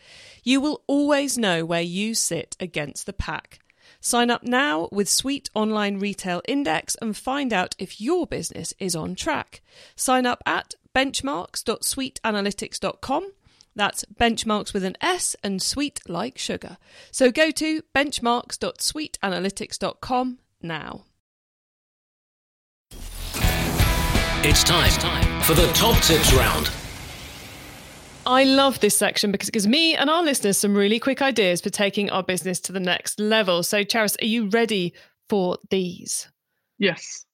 You 0.42 0.60
will 0.60 0.82
always 0.88 1.38
know 1.38 1.64
where 1.64 1.80
you 1.80 2.14
sit 2.14 2.56
against 2.58 3.06
the 3.06 3.12
pack. 3.12 3.60
Sign 4.00 4.30
up 4.30 4.42
now 4.42 4.88
with 4.90 5.08
Sweet 5.08 5.48
Online 5.54 5.98
Retail 5.98 6.42
Index 6.48 6.96
and 6.96 7.16
find 7.16 7.52
out 7.52 7.76
if 7.78 8.00
your 8.00 8.26
business 8.26 8.74
is 8.78 8.96
on 8.96 9.14
track. 9.14 9.60
Sign 9.94 10.26
up 10.26 10.42
at 10.46 10.74
benchmarks.sweetanalytics.com 10.94 13.32
that's 13.76 14.04
benchmarks 14.14 14.74
with 14.74 14.84
an 14.84 14.96
S 15.00 15.34
and 15.42 15.60
sweet 15.62 16.00
like 16.08 16.38
sugar. 16.38 16.76
So 17.10 17.30
go 17.30 17.50
to 17.52 17.82
benchmarks.sweetanalytics.com 17.94 20.38
now. 20.62 21.04
It's 24.42 24.64
time 24.64 25.42
for 25.42 25.52
the 25.54 25.66
top 25.72 26.02
tips 26.02 26.32
round. 26.32 26.70
I 28.26 28.44
love 28.44 28.80
this 28.80 28.96
section 28.96 29.32
because 29.32 29.48
it 29.48 29.52
gives 29.52 29.66
me 29.66 29.96
and 29.96 30.10
our 30.10 30.22
listeners 30.22 30.58
some 30.58 30.74
really 30.74 30.98
quick 30.98 31.22
ideas 31.22 31.60
for 31.60 31.70
taking 31.70 32.10
our 32.10 32.22
business 32.22 32.60
to 32.60 32.72
the 32.72 32.80
next 32.80 33.18
level. 33.18 33.62
So, 33.62 33.82
Charys, 33.82 34.20
are 34.22 34.26
you 34.26 34.48
ready 34.48 34.92
for 35.28 35.58
these? 35.70 36.28
Yes. 36.78 37.24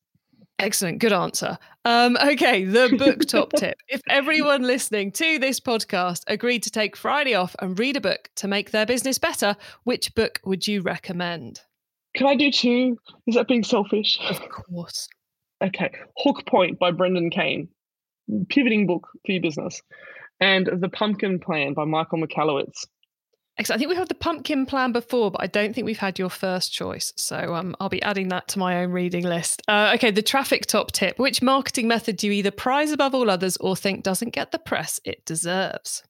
Excellent. 0.59 1.01
Good 1.01 1.13
answer. 1.13 1.59
Um, 1.85 2.17
okay, 2.25 2.65
the 2.65 2.95
book 2.97 3.27
top 3.27 3.53
tip. 3.57 3.77
If 3.89 4.01
everyone 4.09 4.63
listening 4.63 5.13
to 5.13 5.39
this 5.39 5.61
podcast 5.61 6.23
agreed 6.29 6.63
to 6.63 6.71
take 6.71 6.97
Friday 6.97 7.35
off 7.35 7.57
and 7.59 7.79
read 7.79 7.97
a 7.97 8.01
book 8.01 8.31
to 8.37 8.49
make 8.49 8.71
their 8.71 8.87
business 8.87 9.19
better, 9.19 9.57
which 9.85 10.15
book 10.15 10.41
would 10.45 10.67
you 10.67 10.83
recommend? 10.83 11.61
Can 12.17 12.27
I 12.27 12.37
do 12.37 12.51
two? 12.51 12.97
Is 13.27 13.35
that 13.35 13.49
being 13.49 13.65
selfish? 13.65 14.19
Of 14.31 14.41
course. 14.49 15.09
Okay. 15.63 15.91
Hook 16.19 16.47
Point 16.47 16.79
by 16.79 16.91
Brendan 16.91 17.31
Kane. 17.31 17.69
Pivoting 18.49 18.87
book 18.87 19.09
for 19.25 19.33
your 19.33 19.43
business. 19.43 19.83
And 20.41 20.69
The 20.81 20.89
Pumpkin 20.89 21.39
Plan 21.39 21.75
by 21.75 21.85
Michael 21.85 22.19
Michalowicz. 22.19 22.87
I 23.59 23.63
think 23.63 23.89
we've 23.89 23.97
had 23.97 24.09
the 24.09 24.15
pumpkin 24.15 24.67
plan 24.67 24.93
before, 24.93 25.31
but 25.31 25.43
I 25.43 25.47
don't 25.47 25.75
think 25.75 25.87
we've 25.87 25.99
had 25.99 26.19
your 26.19 26.29
first 26.29 26.73
choice. 26.73 27.13
So 27.17 27.55
um, 27.55 27.75
I'll 27.81 27.89
be 27.89 28.03
adding 28.03 28.29
that 28.29 28.49
to 28.49 28.59
my 28.59 28.83
own 28.83 28.91
reading 28.93 29.25
list. 29.25 29.63
Uh, 29.67 29.93
okay, 29.95 30.11
the 30.11 30.23
traffic 30.23 30.67
top 30.67 30.93
tip. 30.93 31.19
Which 31.19 31.41
marketing 31.41 31.89
method 31.89 32.17
do 32.17 32.27
you 32.27 32.35
either 32.35 32.51
prize 32.51 32.93
above 32.93 33.15
all 33.15 33.31
others 33.31 33.57
or 33.57 33.75
think 33.75 34.05
doesn't 34.05 34.35
get 34.35 34.53
the 34.53 34.59
press 34.59 35.01
it 35.05 35.25
deserves? 35.25 36.03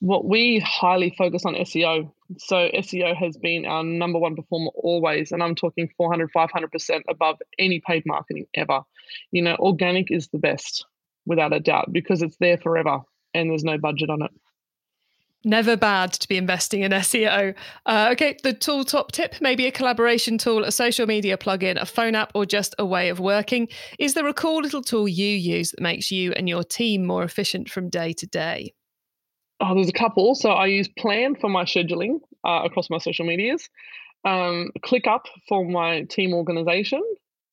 What 0.00 0.26
we 0.26 0.58
highly 0.58 1.14
focus 1.16 1.46
on 1.46 1.54
SEO. 1.54 2.12
So 2.38 2.56
SEO 2.56 3.16
has 3.16 3.38
been 3.38 3.64
our 3.64 3.84
number 3.84 4.18
one 4.18 4.36
performer 4.36 4.70
always. 4.74 5.32
And 5.32 5.42
I'm 5.42 5.54
talking 5.54 5.88
400, 5.96 6.30
500% 6.30 7.02
above 7.08 7.36
any 7.58 7.80
paid 7.80 8.02
marketing 8.04 8.46
ever. 8.54 8.80
You 9.30 9.42
know, 9.42 9.56
organic 9.58 10.10
is 10.10 10.28
the 10.28 10.38
best 10.38 10.84
without 11.24 11.54
a 11.54 11.60
doubt 11.60 11.92
because 11.92 12.20
it's 12.20 12.36
there 12.38 12.58
forever 12.58 13.00
and 13.34 13.50
there's 13.50 13.64
no 13.64 13.78
budget 13.78 14.10
on 14.10 14.22
it. 14.22 14.30
Never 15.44 15.76
bad 15.76 16.12
to 16.12 16.28
be 16.28 16.36
investing 16.36 16.82
in 16.82 16.92
SEO. 16.92 17.54
Uh, 17.84 18.08
okay, 18.12 18.36
the 18.44 18.52
tool 18.52 18.84
top 18.84 19.10
tip 19.10 19.34
maybe 19.40 19.66
a 19.66 19.72
collaboration 19.72 20.38
tool, 20.38 20.62
a 20.62 20.70
social 20.70 21.06
media 21.06 21.36
plugin, 21.36 21.80
a 21.80 21.86
phone 21.86 22.14
app, 22.14 22.30
or 22.34 22.46
just 22.46 22.76
a 22.78 22.86
way 22.86 23.08
of 23.08 23.18
working. 23.18 23.66
Is 23.98 24.14
there 24.14 24.28
a 24.28 24.34
cool 24.34 24.62
little 24.62 24.82
tool 24.82 25.08
you 25.08 25.26
use 25.26 25.72
that 25.72 25.80
makes 25.80 26.12
you 26.12 26.32
and 26.32 26.48
your 26.48 26.62
team 26.62 27.04
more 27.04 27.24
efficient 27.24 27.68
from 27.68 27.88
day 27.88 28.12
to 28.12 28.26
day? 28.26 28.72
Oh, 29.58 29.74
there's 29.74 29.88
a 29.88 29.92
couple. 29.92 30.36
So 30.36 30.50
I 30.50 30.66
use 30.66 30.88
Plann 30.88 31.40
for 31.40 31.48
my 31.48 31.64
scheduling 31.64 32.20
uh, 32.44 32.62
across 32.64 32.88
my 32.88 32.98
social 32.98 33.26
medias, 33.26 33.68
um, 34.24 34.70
ClickUp 34.84 35.22
for 35.48 35.64
my 35.64 36.02
team 36.02 36.34
organization, 36.34 37.02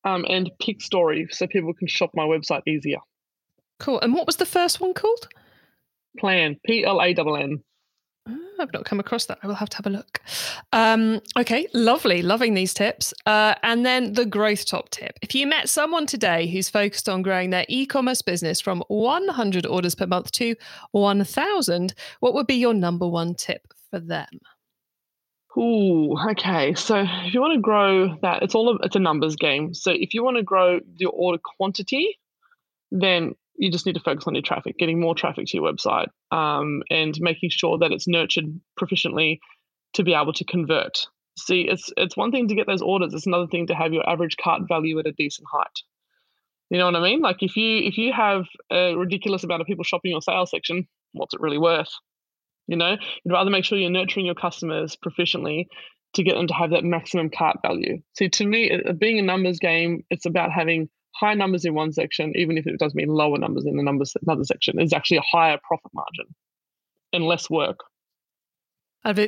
um, 0.04 0.24
and 0.28 0.50
PickStory 0.62 1.32
so 1.32 1.48
people 1.48 1.74
can 1.74 1.88
shop 1.88 2.10
my 2.14 2.24
website 2.24 2.62
easier. 2.68 2.98
Cool. 3.80 4.00
And 4.00 4.14
what 4.14 4.26
was 4.26 4.36
the 4.36 4.46
first 4.46 4.80
one 4.80 4.94
called? 4.94 5.28
Plann, 6.18 6.56
P 6.64 6.84
L 6.84 7.00
A 7.00 7.08
N 7.08 7.16
N. 7.18 7.62
Oh, 8.28 8.56
I've 8.60 8.72
not 8.72 8.84
come 8.84 9.00
across 9.00 9.24
that. 9.26 9.38
I 9.42 9.46
will 9.46 9.54
have 9.54 9.70
to 9.70 9.76
have 9.78 9.86
a 9.86 9.90
look. 9.90 10.20
Um, 10.72 11.20
okay, 11.38 11.66
lovely. 11.72 12.22
Loving 12.22 12.54
these 12.54 12.74
tips. 12.74 13.14
Uh, 13.26 13.54
and 13.62 13.84
then 13.84 14.12
the 14.12 14.26
growth 14.26 14.66
top 14.66 14.90
tip. 14.90 15.18
If 15.22 15.34
you 15.34 15.46
met 15.46 15.68
someone 15.68 16.06
today 16.06 16.46
who's 16.46 16.68
focused 16.68 17.08
on 17.08 17.22
growing 17.22 17.50
their 17.50 17.64
e 17.68 17.86
commerce 17.86 18.22
business 18.22 18.60
from 18.60 18.84
100 18.88 19.66
orders 19.66 19.94
per 19.94 20.06
month 20.06 20.32
to 20.32 20.54
1,000, 20.92 21.94
what 22.20 22.34
would 22.34 22.46
be 22.46 22.56
your 22.56 22.74
number 22.74 23.08
one 23.08 23.34
tip 23.34 23.72
for 23.90 23.98
them? 23.98 24.28
Ooh, 25.58 26.16
okay. 26.30 26.74
So 26.74 27.04
if 27.24 27.34
you 27.34 27.40
want 27.40 27.54
to 27.54 27.60
grow 27.60 28.16
that, 28.22 28.42
it's 28.42 28.54
all 28.54 28.76
a, 28.76 28.78
it's 28.84 28.96
a 28.96 29.00
numbers 29.00 29.36
game. 29.36 29.74
So 29.74 29.90
if 29.90 30.14
you 30.14 30.22
want 30.22 30.36
to 30.36 30.42
grow 30.42 30.80
your 30.96 31.10
order 31.10 31.40
quantity, 31.42 32.18
then 32.92 33.34
you 33.60 33.70
just 33.70 33.84
need 33.84 33.94
to 33.94 34.00
focus 34.00 34.24
on 34.26 34.34
your 34.34 34.42
traffic, 34.42 34.78
getting 34.78 34.98
more 34.98 35.14
traffic 35.14 35.46
to 35.46 35.56
your 35.58 35.70
website, 35.70 36.08
um, 36.32 36.82
and 36.90 37.14
making 37.20 37.50
sure 37.50 37.76
that 37.76 37.92
it's 37.92 38.08
nurtured 38.08 38.46
proficiently 38.80 39.38
to 39.92 40.02
be 40.02 40.14
able 40.14 40.32
to 40.32 40.44
convert. 40.46 41.06
See, 41.36 41.68
it's 41.68 41.92
it's 41.98 42.16
one 42.16 42.32
thing 42.32 42.48
to 42.48 42.54
get 42.54 42.66
those 42.66 42.80
orders; 42.80 43.12
it's 43.12 43.26
another 43.26 43.46
thing 43.46 43.66
to 43.66 43.74
have 43.74 43.92
your 43.92 44.08
average 44.08 44.38
cart 44.42 44.62
value 44.66 44.98
at 44.98 45.06
a 45.06 45.12
decent 45.12 45.46
height. 45.52 45.78
You 46.70 46.78
know 46.78 46.86
what 46.86 46.96
I 46.96 47.02
mean? 47.02 47.20
Like 47.20 47.42
if 47.42 47.54
you 47.54 47.80
if 47.80 47.98
you 47.98 48.14
have 48.14 48.46
a 48.72 48.94
ridiculous 48.94 49.44
amount 49.44 49.60
of 49.60 49.66
people 49.66 49.84
shopping 49.84 50.12
your 50.12 50.22
sales 50.22 50.50
section, 50.50 50.88
what's 51.12 51.34
it 51.34 51.40
really 51.40 51.58
worth? 51.58 51.90
You 52.66 52.78
know, 52.78 52.96
you'd 53.24 53.32
rather 53.32 53.50
make 53.50 53.66
sure 53.66 53.76
you're 53.76 53.90
nurturing 53.90 54.24
your 54.24 54.34
customers 54.34 54.96
proficiently 54.96 55.66
to 56.14 56.22
get 56.22 56.36
them 56.36 56.46
to 56.46 56.54
have 56.54 56.70
that 56.70 56.84
maximum 56.84 57.28
cart 57.28 57.58
value. 57.60 58.00
See, 58.16 58.30
to 58.30 58.46
me, 58.46 58.80
being 58.98 59.18
a 59.18 59.22
numbers 59.22 59.58
game, 59.58 60.04
it's 60.08 60.24
about 60.24 60.50
having 60.50 60.88
high 61.20 61.34
numbers 61.34 61.64
in 61.64 61.74
one 61.74 61.92
section, 61.92 62.32
even 62.34 62.56
if 62.56 62.66
it 62.66 62.78
does 62.78 62.94
mean 62.94 63.08
lower 63.08 63.38
numbers 63.38 63.66
in 63.66 63.76
the 63.76 63.82
numbers 63.82 64.14
another 64.26 64.44
section, 64.44 64.80
is 64.80 64.92
actually 64.92 65.18
a 65.18 65.22
higher 65.30 65.58
profit 65.62 65.92
margin 65.92 66.34
and 67.12 67.24
less 67.24 67.50
work. 67.50 67.80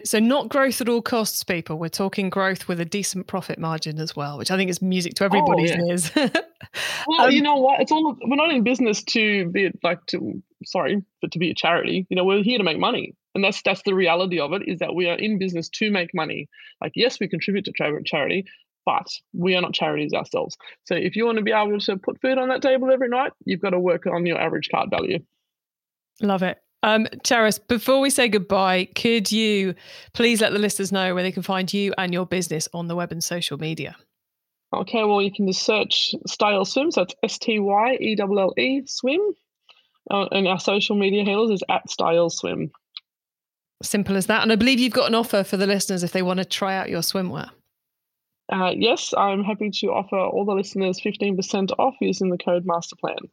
So 0.04 0.18
not 0.18 0.50
growth 0.50 0.82
at 0.82 0.88
all 0.88 1.00
costs, 1.00 1.42
people. 1.44 1.78
We're 1.78 1.88
talking 1.88 2.28
growth 2.28 2.68
with 2.68 2.78
a 2.78 2.84
decent 2.84 3.26
profit 3.26 3.58
margin 3.58 3.98
as 3.98 4.14
well, 4.14 4.36
which 4.36 4.50
I 4.50 4.56
think 4.56 4.68
is 4.68 4.82
music 4.82 5.14
to 5.14 5.24
everybody's 5.24 5.72
oh, 5.72 5.76
yeah. 5.76 5.90
ears. 5.90 6.10
well, 7.06 7.22
um, 7.22 7.30
you 7.30 7.40
know 7.40 7.56
what? 7.56 7.80
It's 7.80 7.90
all 7.90 8.14
we're 8.26 8.36
not 8.36 8.52
in 8.52 8.64
business 8.64 9.02
to 9.04 9.48
be 9.48 9.70
like 9.82 10.04
to 10.08 10.42
sorry, 10.66 11.02
but 11.22 11.32
to 11.32 11.38
be 11.38 11.50
a 11.50 11.54
charity. 11.54 12.06
You 12.10 12.16
know, 12.16 12.24
we're 12.24 12.42
here 12.42 12.58
to 12.58 12.64
make 12.64 12.78
money, 12.78 13.14
and 13.34 13.42
that's 13.42 13.62
that's 13.62 13.82
the 13.84 13.94
reality 13.94 14.38
of 14.38 14.52
it. 14.52 14.62
Is 14.66 14.78
that 14.80 14.94
we 14.94 15.08
are 15.08 15.16
in 15.16 15.38
business 15.38 15.70
to 15.70 15.90
make 15.90 16.10
money. 16.12 16.50
Like, 16.82 16.92
yes, 16.94 17.18
we 17.18 17.26
contribute 17.26 17.64
to 17.64 18.02
charity, 18.04 18.44
but 18.84 19.06
we 19.32 19.54
are 19.54 19.60
not 19.60 19.74
charities 19.74 20.12
ourselves. 20.12 20.56
So 20.84 20.94
if 20.94 21.16
you 21.16 21.24
want 21.24 21.38
to 21.38 21.44
be 21.44 21.52
able 21.52 21.78
to 21.78 21.96
put 21.96 22.20
food 22.20 22.38
on 22.38 22.48
that 22.48 22.62
table 22.62 22.90
every 22.92 23.08
night, 23.08 23.32
you've 23.44 23.60
got 23.60 23.70
to 23.70 23.80
work 23.80 24.06
on 24.06 24.26
your 24.26 24.40
average 24.40 24.68
cart 24.70 24.90
value. 24.90 25.18
Love 26.20 26.42
it. 26.42 26.58
Um, 26.84 27.06
Charys, 27.22 27.60
before 27.68 28.00
we 28.00 28.10
say 28.10 28.28
goodbye, 28.28 28.88
could 28.96 29.30
you 29.30 29.74
please 30.14 30.40
let 30.40 30.52
the 30.52 30.58
listeners 30.58 30.90
know 30.90 31.14
where 31.14 31.22
they 31.22 31.30
can 31.30 31.42
find 31.42 31.72
you 31.72 31.94
and 31.96 32.12
your 32.12 32.26
business 32.26 32.68
on 32.74 32.88
the 32.88 32.96
web 32.96 33.12
and 33.12 33.22
social 33.22 33.56
media? 33.56 33.96
Okay, 34.74 35.04
well, 35.04 35.22
you 35.22 35.30
can 35.30 35.46
just 35.46 35.62
search 35.62 36.14
Styelle 36.26 36.64
Swim. 36.64 36.90
So 36.90 37.02
it's 37.02 37.14
S 37.22 37.38
T 37.38 37.58
Y 37.58 37.98
E 38.00 38.16
L 38.18 38.38
L 38.38 38.54
E 38.56 38.82
Swim. 38.86 39.20
Uh, 40.10 40.26
and 40.32 40.48
our 40.48 40.58
social 40.58 40.96
media 40.96 41.24
handles 41.24 41.52
is 41.52 41.62
at 41.68 41.88
Styelle 41.88 42.30
Swim. 42.30 42.72
Simple 43.82 44.16
as 44.16 44.26
that. 44.26 44.42
And 44.42 44.50
I 44.50 44.56
believe 44.56 44.80
you've 44.80 44.92
got 44.92 45.08
an 45.08 45.14
offer 45.14 45.44
for 45.44 45.56
the 45.56 45.66
listeners 45.66 46.02
if 46.02 46.12
they 46.12 46.22
want 46.22 46.38
to 46.38 46.44
try 46.44 46.74
out 46.74 46.90
your 46.90 47.02
swimwear. 47.02 47.50
Uh, 48.50 48.72
yes, 48.76 49.14
I'm 49.16 49.44
happy 49.44 49.70
to 49.70 49.88
offer 49.88 50.18
all 50.18 50.44
the 50.44 50.54
listeners 50.54 51.00
15% 51.00 51.72
off 51.78 51.94
using 52.00 52.30
the 52.30 52.38
code 52.38 52.66
MasterPlan. 52.66 53.28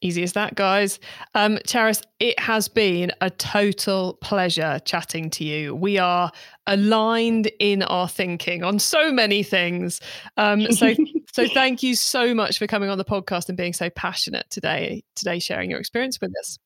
Easy 0.00 0.22
as 0.22 0.34
that, 0.34 0.54
guys. 0.54 1.00
Um, 1.34 1.56
Charys, 1.66 2.02
it 2.20 2.38
has 2.38 2.68
been 2.68 3.10
a 3.22 3.30
total 3.30 4.18
pleasure 4.20 4.78
chatting 4.84 5.30
to 5.30 5.44
you. 5.44 5.74
We 5.74 5.98
are 5.98 6.30
aligned 6.66 7.50
in 7.58 7.82
our 7.84 8.06
thinking 8.06 8.64
on 8.64 8.78
so 8.78 9.10
many 9.10 9.42
things. 9.42 10.00
Um, 10.36 10.70
so, 10.72 10.94
so 11.32 11.48
thank 11.48 11.82
you 11.82 11.94
so 11.94 12.34
much 12.34 12.58
for 12.58 12.66
coming 12.66 12.90
on 12.90 12.98
the 12.98 13.04
podcast 13.04 13.48
and 13.48 13.56
being 13.56 13.72
so 13.72 13.88
passionate 13.88 14.44
today. 14.50 15.04
Today, 15.14 15.38
sharing 15.38 15.70
your 15.70 15.80
experience 15.80 16.20
with 16.20 16.32
us. 16.38 16.58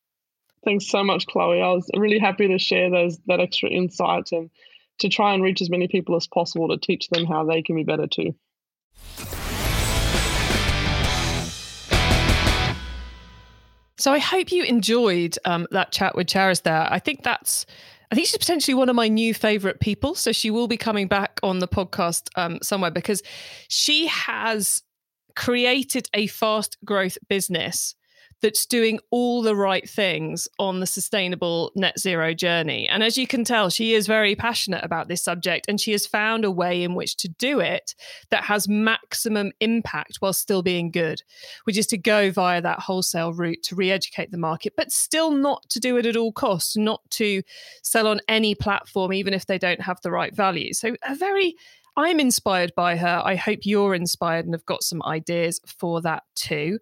Thanks 0.65 0.87
so 0.87 1.03
much, 1.03 1.25
Chloe. 1.27 1.61
I 1.61 1.69
was 1.69 1.89
really 1.95 2.19
happy 2.19 2.49
to 2.49 2.59
share 2.59 2.89
those 2.89 3.19
that 3.27 3.39
extra 3.39 3.69
insight 3.69 4.33
and 4.33 4.49
to 4.99 5.09
try 5.09 5.33
and 5.33 5.43
reach 5.43 5.61
as 5.61 5.69
many 5.69 5.87
people 5.87 6.15
as 6.15 6.27
possible 6.27 6.69
to 6.69 6.77
teach 6.77 7.09
them 7.09 7.25
how 7.25 7.43
they 7.45 7.61
can 7.61 7.75
be 7.75 7.83
better 7.83 8.07
too. 8.07 8.35
So 13.97 14.13
I 14.13 14.19
hope 14.19 14.53
you 14.53 14.63
enjoyed 14.63 15.37
um, 15.43 15.67
that 15.71 15.91
chat 15.91 16.15
with 16.15 16.27
Charys 16.27 16.63
there. 16.63 16.87
I 16.89 16.99
think 16.99 17.23
that's 17.23 17.65
I 18.11 18.15
think 18.15 18.27
she's 18.27 18.37
potentially 18.37 18.73
one 18.73 18.89
of 18.89 18.95
my 18.95 19.07
new 19.07 19.33
favorite 19.33 19.79
people. 19.81 20.15
So 20.15 20.31
she 20.31 20.49
will 20.49 20.67
be 20.67 20.77
coming 20.77 21.07
back 21.07 21.39
on 21.43 21.59
the 21.59 21.67
podcast 21.67 22.29
um, 22.35 22.59
somewhere 22.61 22.91
because 22.91 23.21
she 23.67 24.07
has 24.07 24.81
created 25.35 26.09
a 26.13 26.27
fast 26.27 26.77
growth 26.83 27.17
business 27.27 27.93
that's 28.41 28.65
doing 28.65 28.99
all 29.11 29.41
the 29.41 29.55
right 29.55 29.89
things 29.89 30.47
on 30.59 30.79
the 30.79 30.87
sustainable 30.87 31.71
net 31.75 31.99
zero 31.99 32.33
journey. 32.33 32.87
And 32.87 33.03
as 33.03 33.17
you 33.17 33.27
can 33.27 33.43
tell, 33.43 33.69
she 33.69 33.93
is 33.93 34.07
very 34.07 34.35
passionate 34.35 34.83
about 34.83 35.07
this 35.07 35.21
subject 35.21 35.65
and 35.67 35.79
she 35.79 35.91
has 35.91 36.05
found 36.05 36.45
a 36.45 36.51
way 36.51 36.83
in 36.83 36.95
which 36.95 37.17
to 37.17 37.27
do 37.27 37.59
it 37.59 37.95
that 38.29 38.43
has 38.43 38.67
maximum 38.67 39.51
impact 39.59 40.17
while 40.19 40.33
still 40.33 40.61
being 40.61 40.91
good, 40.91 41.21
which 41.65 41.77
is 41.77 41.87
to 41.87 41.97
go 41.97 42.31
via 42.31 42.61
that 42.61 42.79
wholesale 42.79 43.33
route 43.33 43.63
to 43.63 43.75
re 43.75 43.91
educate 43.91 44.31
the 44.31 44.37
market, 44.37 44.73
but 44.77 44.91
still 44.91 45.31
not 45.31 45.67
to 45.69 45.79
do 45.79 45.97
it 45.97 46.05
at 46.05 46.15
all 46.15 46.31
costs, 46.31 46.77
not 46.77 47.01
to 47.11 47.41
sell 47.83 48.07
on 48.07 48.19
any 48.27 48.55
platform, 48.55 49.13
even 49.13 49.33
if 49.33 49.45
they 49.45 49.57
don't 49.57 49.81
have 49.81 49.99
the 50.01 50.11
right 50.11 50.35
value. 50.35 50.73
So, 50.73 50.95
a 51.03 51.15
very 51.15 51.55
I'm 51.97 52.19
inspired 52.19 52.71
by 52.75 52.95
her. 52.95 53.21
I 53.25 53.35
hope 53.35 53.59
you're 53.63 53.93
inspired 53.93 54.45
and 54.45 54.53
have 54.53 54.65
got 54.65 54.83
some 54.83 55.03
ideas 55.03 55.59
for 55.65 56.01
that 56.01 56.23
too. 56.33 56.79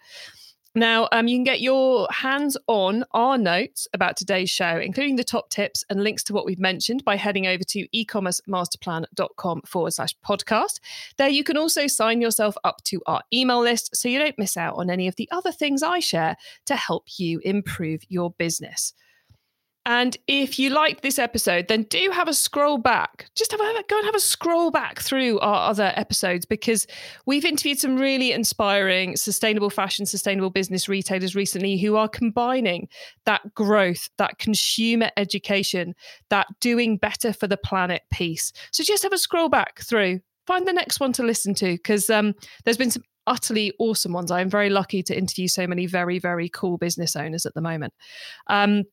Now, 0.75 1.07
um, 1.11 1.27
you 1.27 1.37
can 1.37 1.43
get 1.43 1.61
your 1.61 2.07
hands 2.11 2.57
on 2.67 3.03
our 3.11 3.37
notes 3.37 3.87
about 3.93 4.15
today's 4.15 4.49
show, 4.49 4.77
including 4.77 5.15
the 5.15 5.23
top 5.23 5.49
tips 5.49 5.83
and 5.89 6.03
links 6.03 6.23
to 6.23 6.33
what 6.33 6.45
we've 6.45 6.59
mentioned, 6.59 7.03
by 7.03 7.15
heading 7.15 7.47
over 7.47 7.63
to 7.63 7.87
ecommercemasterplan.com 7.95 9.61
forward 9.65 9.91
slash 9.91 10.15
podcast. 10.25 10.79
There, 11.17 11.29
you 11.29 11.43
can 11.43 11.57
also 11.57 11.87
sign 11.87 12.21
yourself 12.21 12.55
up 12.63 12.83
to 12.85 13.01
our 13.07 13.21
email 13.33 13.61
list 13.61 13.95
so 13.95 14.07
you 14.07 14.19
don't 14.19 14.37
miss 14.37 14.57
out 14.57 14.75
on 14.75 14.89
any 14.89 15.07
of 15.07 15.15
the 15.15 15.29
other 15.31 15.51
things 15.51 15.81
I 15.81 15.99
share 15.99 16.37
to 16.65 16.75
help 16.75 17.05
you 17.17 17.39
improve 17.43 18.01
your 18.09 18.31
business. 18.31 18.93
And 19.87 20.17
if 20.27 20.59
you 20.59 20.69
liked 20.69 21.01
this 21.01 21.17
episode, 21.17 21.69
then 21.69 21.83
do 21.83 22.11
have 22.11 22.27
a 22.27 22.33
scroll 22.33 22.77
back. 22.77 23.29
Just 23.35 23.51
have 23.51 23.61
a, 23.61 23.83
go 23.87 23.95
and 23.95 24.05
have 24.05 24.15
a 24.15 24.19
scroll 24.19 24.69
back 24.69 24.99
through 24.99 25.39
our 25.39 25.69
other 25.69 25.93
episodes 25.95 26.45
because 26.45 26.85
we've 27.25 27.45
interviewed 27.45 27.79
some 27.79 27.95
really 27.95 28.33
inspiring 28.33 29.15
sustainable 29.15 29.69
fashion, 29.69 30.05
sustainable 30.05 30.49
business 30.49 30.89
retailers 30.89 31.35
recently 31.35 31.77
who 31.77 31.95
are 31.95 32.09
combining 32.09 32.89
that 33.23 33.53
growth, 33.53 34.09
that 34.17 34.39
consumer 34.39 35.09
education, 35.15 35.95
that 36.29 36.47
doing 36.59 36.97
better 36.97 37.31
for 37.31 37.47
the 37.47 37.55
planet 37.55 38.01
piece. 38.11 38.51
So 38.71 38.83
just 38.83 39.03
have 39.03 39.13
a 39.13 39.17
scroll 39.17 39.47
back 39.47 39.79
through. 39.79 40.19
Find 40.47 40.67
the 40.67 40.73
next 40.73 40.99
one 40.99 41.13
to 41.13 41.23
listen 41.23 41.53
to 41.55 41.71
because 41.71 42.09
um, 42.09 42.35
there's 42.65 42.77
been 42.77 42.91
some 42.91 43.03
utterly 43.25 43.71
awesome 43.79 44.11
ones. 44.11 44.31
I 44.31 44.41
am 44.41 44.49
very 44.49 44.69
lucky 44.69 45.01
to 45.03 45.17
interview 45.17 45.47
so 45.47 45.65
many 45.65 45.85
very, 45.85 46.19
very 46.19 46.49
cool 46.49 46.77
business 46.77 47.15
owners 47.15 47.45
at 47.45 47.53
the 47.53 47.61
moment. 47.61 47.93
Um, 48.47 48.83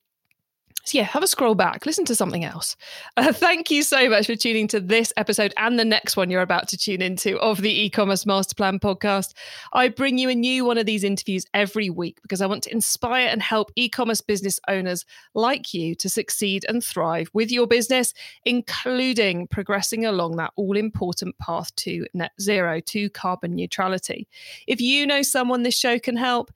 so, 0.85 0.99
yeah, 0.99 1.05
have 1.05 1.23
a 1.23 1.27
scroll 1.27 1.55
back, 1.55 1.87
listen 1.87 2.05
to 2.05 2.15
something 2.15 2.45
else. 2.45 2.77
Uh, 3.17 3.33
thank 3.33 3.71
you 3.71 3.83
so 3.83 4.11
much 4.11 4.27
for 4.27 4.37
tuning 4.37 4.69
to 4.69 4.81
this 4.81 5.15
episode 5.17 5.55
and 5.57 5.79
the 5.79 5.85
next 5.85 6.15
one 6.17 6.31
you're 6.31 6.43
about 6.43 6.69
to 6.69 6.77
tune 6.77 7.01
into 7.01 7.39
of 7.39 7.63
the 7.63 7.85
e 7.85 7.89
commerce 7.89 8.27
master 8.27 8.55
plan 8.55 8.79
podcast. 8.79 9.33
I 9.73 9.89
bring 9.89 10.19
you 10.19 10.29
a 10.29 10.35
new 10.35 10.65
one 10.65 10.77
of 10.77 10.85
these 10.85 11.03
interviews 11.03 11.47
every 11.55 11.89
week 11.89 12.19
because 12.21 12.43
I 12.43 12.47
want 12.47 12.65
to 12.65 12.73
inspire 12.73 13.29
and 13.29 13.43
help 13.43 13.71
e 13.77 13.89
commerce 13.89 14.21
business 14.21 14.61
owners 14.69 15.07
like 15.33 15.73
you 15.73 15.95
to 15.95 16.09
succeed 16.11 16.67
and 16.69 16.85
thrive 16.85 17.31
with 17.33 17.51
your 17.51 17.67
business, 17.67 18.13
including 18.45 19.47
progressing 19.47 20.05
along 20.05 20.37
that 20.37 20.53
all 20.57 20.77
important 20.77 21.39
path 21.39 21.75
to 21.77 22.07
net 22.13 22.33
zero, 22.41 22.81
to 22.81 23.09
carbon 23.11 23.55
neutrality. 23.55 24.29
If 24.67 24.83
you 24.83 25.07
know 25.07 25.23
someone 25.23 25.63
this 25.63 25.79
show 25.79 25.99
can 25.99 26.17
help, 26.17 26.51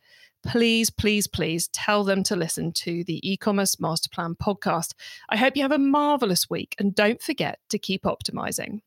please, 0.47 0.91
please, 0.91 1.27
please 1.27 1.69
tell 1.69 2.05
them 2.05 2.23
to 2.25 2.37
listen 2.37 2.73
to 2.73 3.05
the 3.05 3.21
e 3.29 3.37
commerce 3.37 3.81
master 3.81 4.09
plan 4.09 4.35
podcast. 4.35 4.95
I 5.29 5.37
hope 5.37 5.57
you 5.57 5.63
have 5.63 5.73
a 5.73 5.79
marvelous 5.79 6.49
week 6.49 6.75
and 6.79 6.95
don't 6.95 7.23
forget 7.23 7.59
to 7.71 7.79
keep 7.79 8.03
optimizing. 8.03 8.81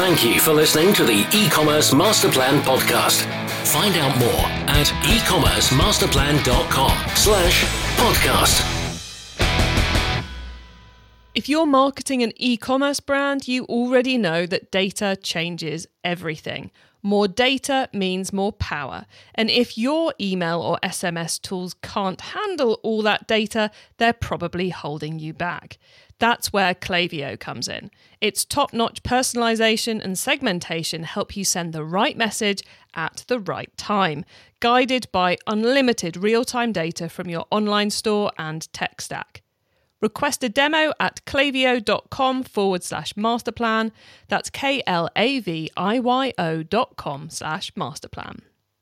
Thank 0.00 0.24
you 0.24 0.40
for 0.40 0.54
listening 0.54 0.94
to 0.94 1.04
the 1.04 1.28
e 1.34 1.50
commerce 1.50 1.92
master 1.92 2.30
plan 2.30 2.62
podcast. 2.62 3.26
Find 3.66 3.94
out 3.96 4.18
more 4.18 4.46
at 4.66 4.86
ecommercemasterplan.com 4.86 6.96
slash 7.14 7.64
podcast. 7.96 8.80
If 11.32 11.48
you're 11.48 11.66
marketing 11.66 12.22
an 12.22 12.32
e 12.36 12.56
commerce 12.56 12.98
brand, 12.98 13.46
you 13.46 13.64
already 13.66 14.18
know 14.18 14.46
that 14.46 14.72
data 14.72 15.16
changes 15.22 15.86
everything. 16.02 16.72
More 17.02 17.28
data 17.28 17.88
means 17.92 18.32
more 18.32 18.52
power. 18.52 19.06
And 19.34 19.50
if 19.50 19.78
your 19.78 20.14
email 20.20 20.60
or 20.60 20.78
SMS 20.82 21.40
tools 21.40 21.74
can't 21.82 22.20
handle 22.20 22.78
all 22.82 23.02
that 23.02 23.26
data, 23.26 23.70
they're 23.96 24.12
probably 24.12 24.70
holding 24.70 25.18
you 25.18 25.32
back. 25.32 25.78
That's 26.18 26.52
where 26.52 26.74
Klaviyo 26.74 27.40
comes 27.40 27.66
in. 27.66 27.90
Its 28.20 28.44
top 28.44 28.74
notch 28.74 29.02
personalization 29.02 30.04
and 30.04 30.18
segmentation 30.18 31.04
help 31.04 31.34
you 31.34 31.44
send 31.44 31.72
the 31.72 31.82
right 31.82 32.16
message 32.16 32.62
at 32.94 33.24
the 33.28 33.38
right 33.38 33.74
time, 33.78 34.26
guided 34.60 35.10
by 35.12 35.38
unlimited 35.46 36.18
real 36.18 36.44
time 36.44 36.72
data 36.72 37.08
from 37.08 37.30
your 37.30 37.46
online 37.50 37.88
store 37.88 38.30
and 38.38 38.70
tech 38.74 39.00
stack. 39.00 39.39
Request 40.00 40.44
a 40.44 40.48
demo 40.48 40.92
at 40.98 41.24
klaviyo.com 41.26 42.42
forward 42.42 42.82
slash 42.82 43.12
masterplan. 43.14 43.92
That's 44.28 44.50
K 44.50 44.82
L 44.86 45.08
A 45.14 45.40
V 45.40 45.70
I 45.76 45.98
Y 45.98 46.32
O 46.38 46.62
dot 46.62 46.96
com 46.96 47.28
slash 47.30 47.72
masterplan. 47.72 48.49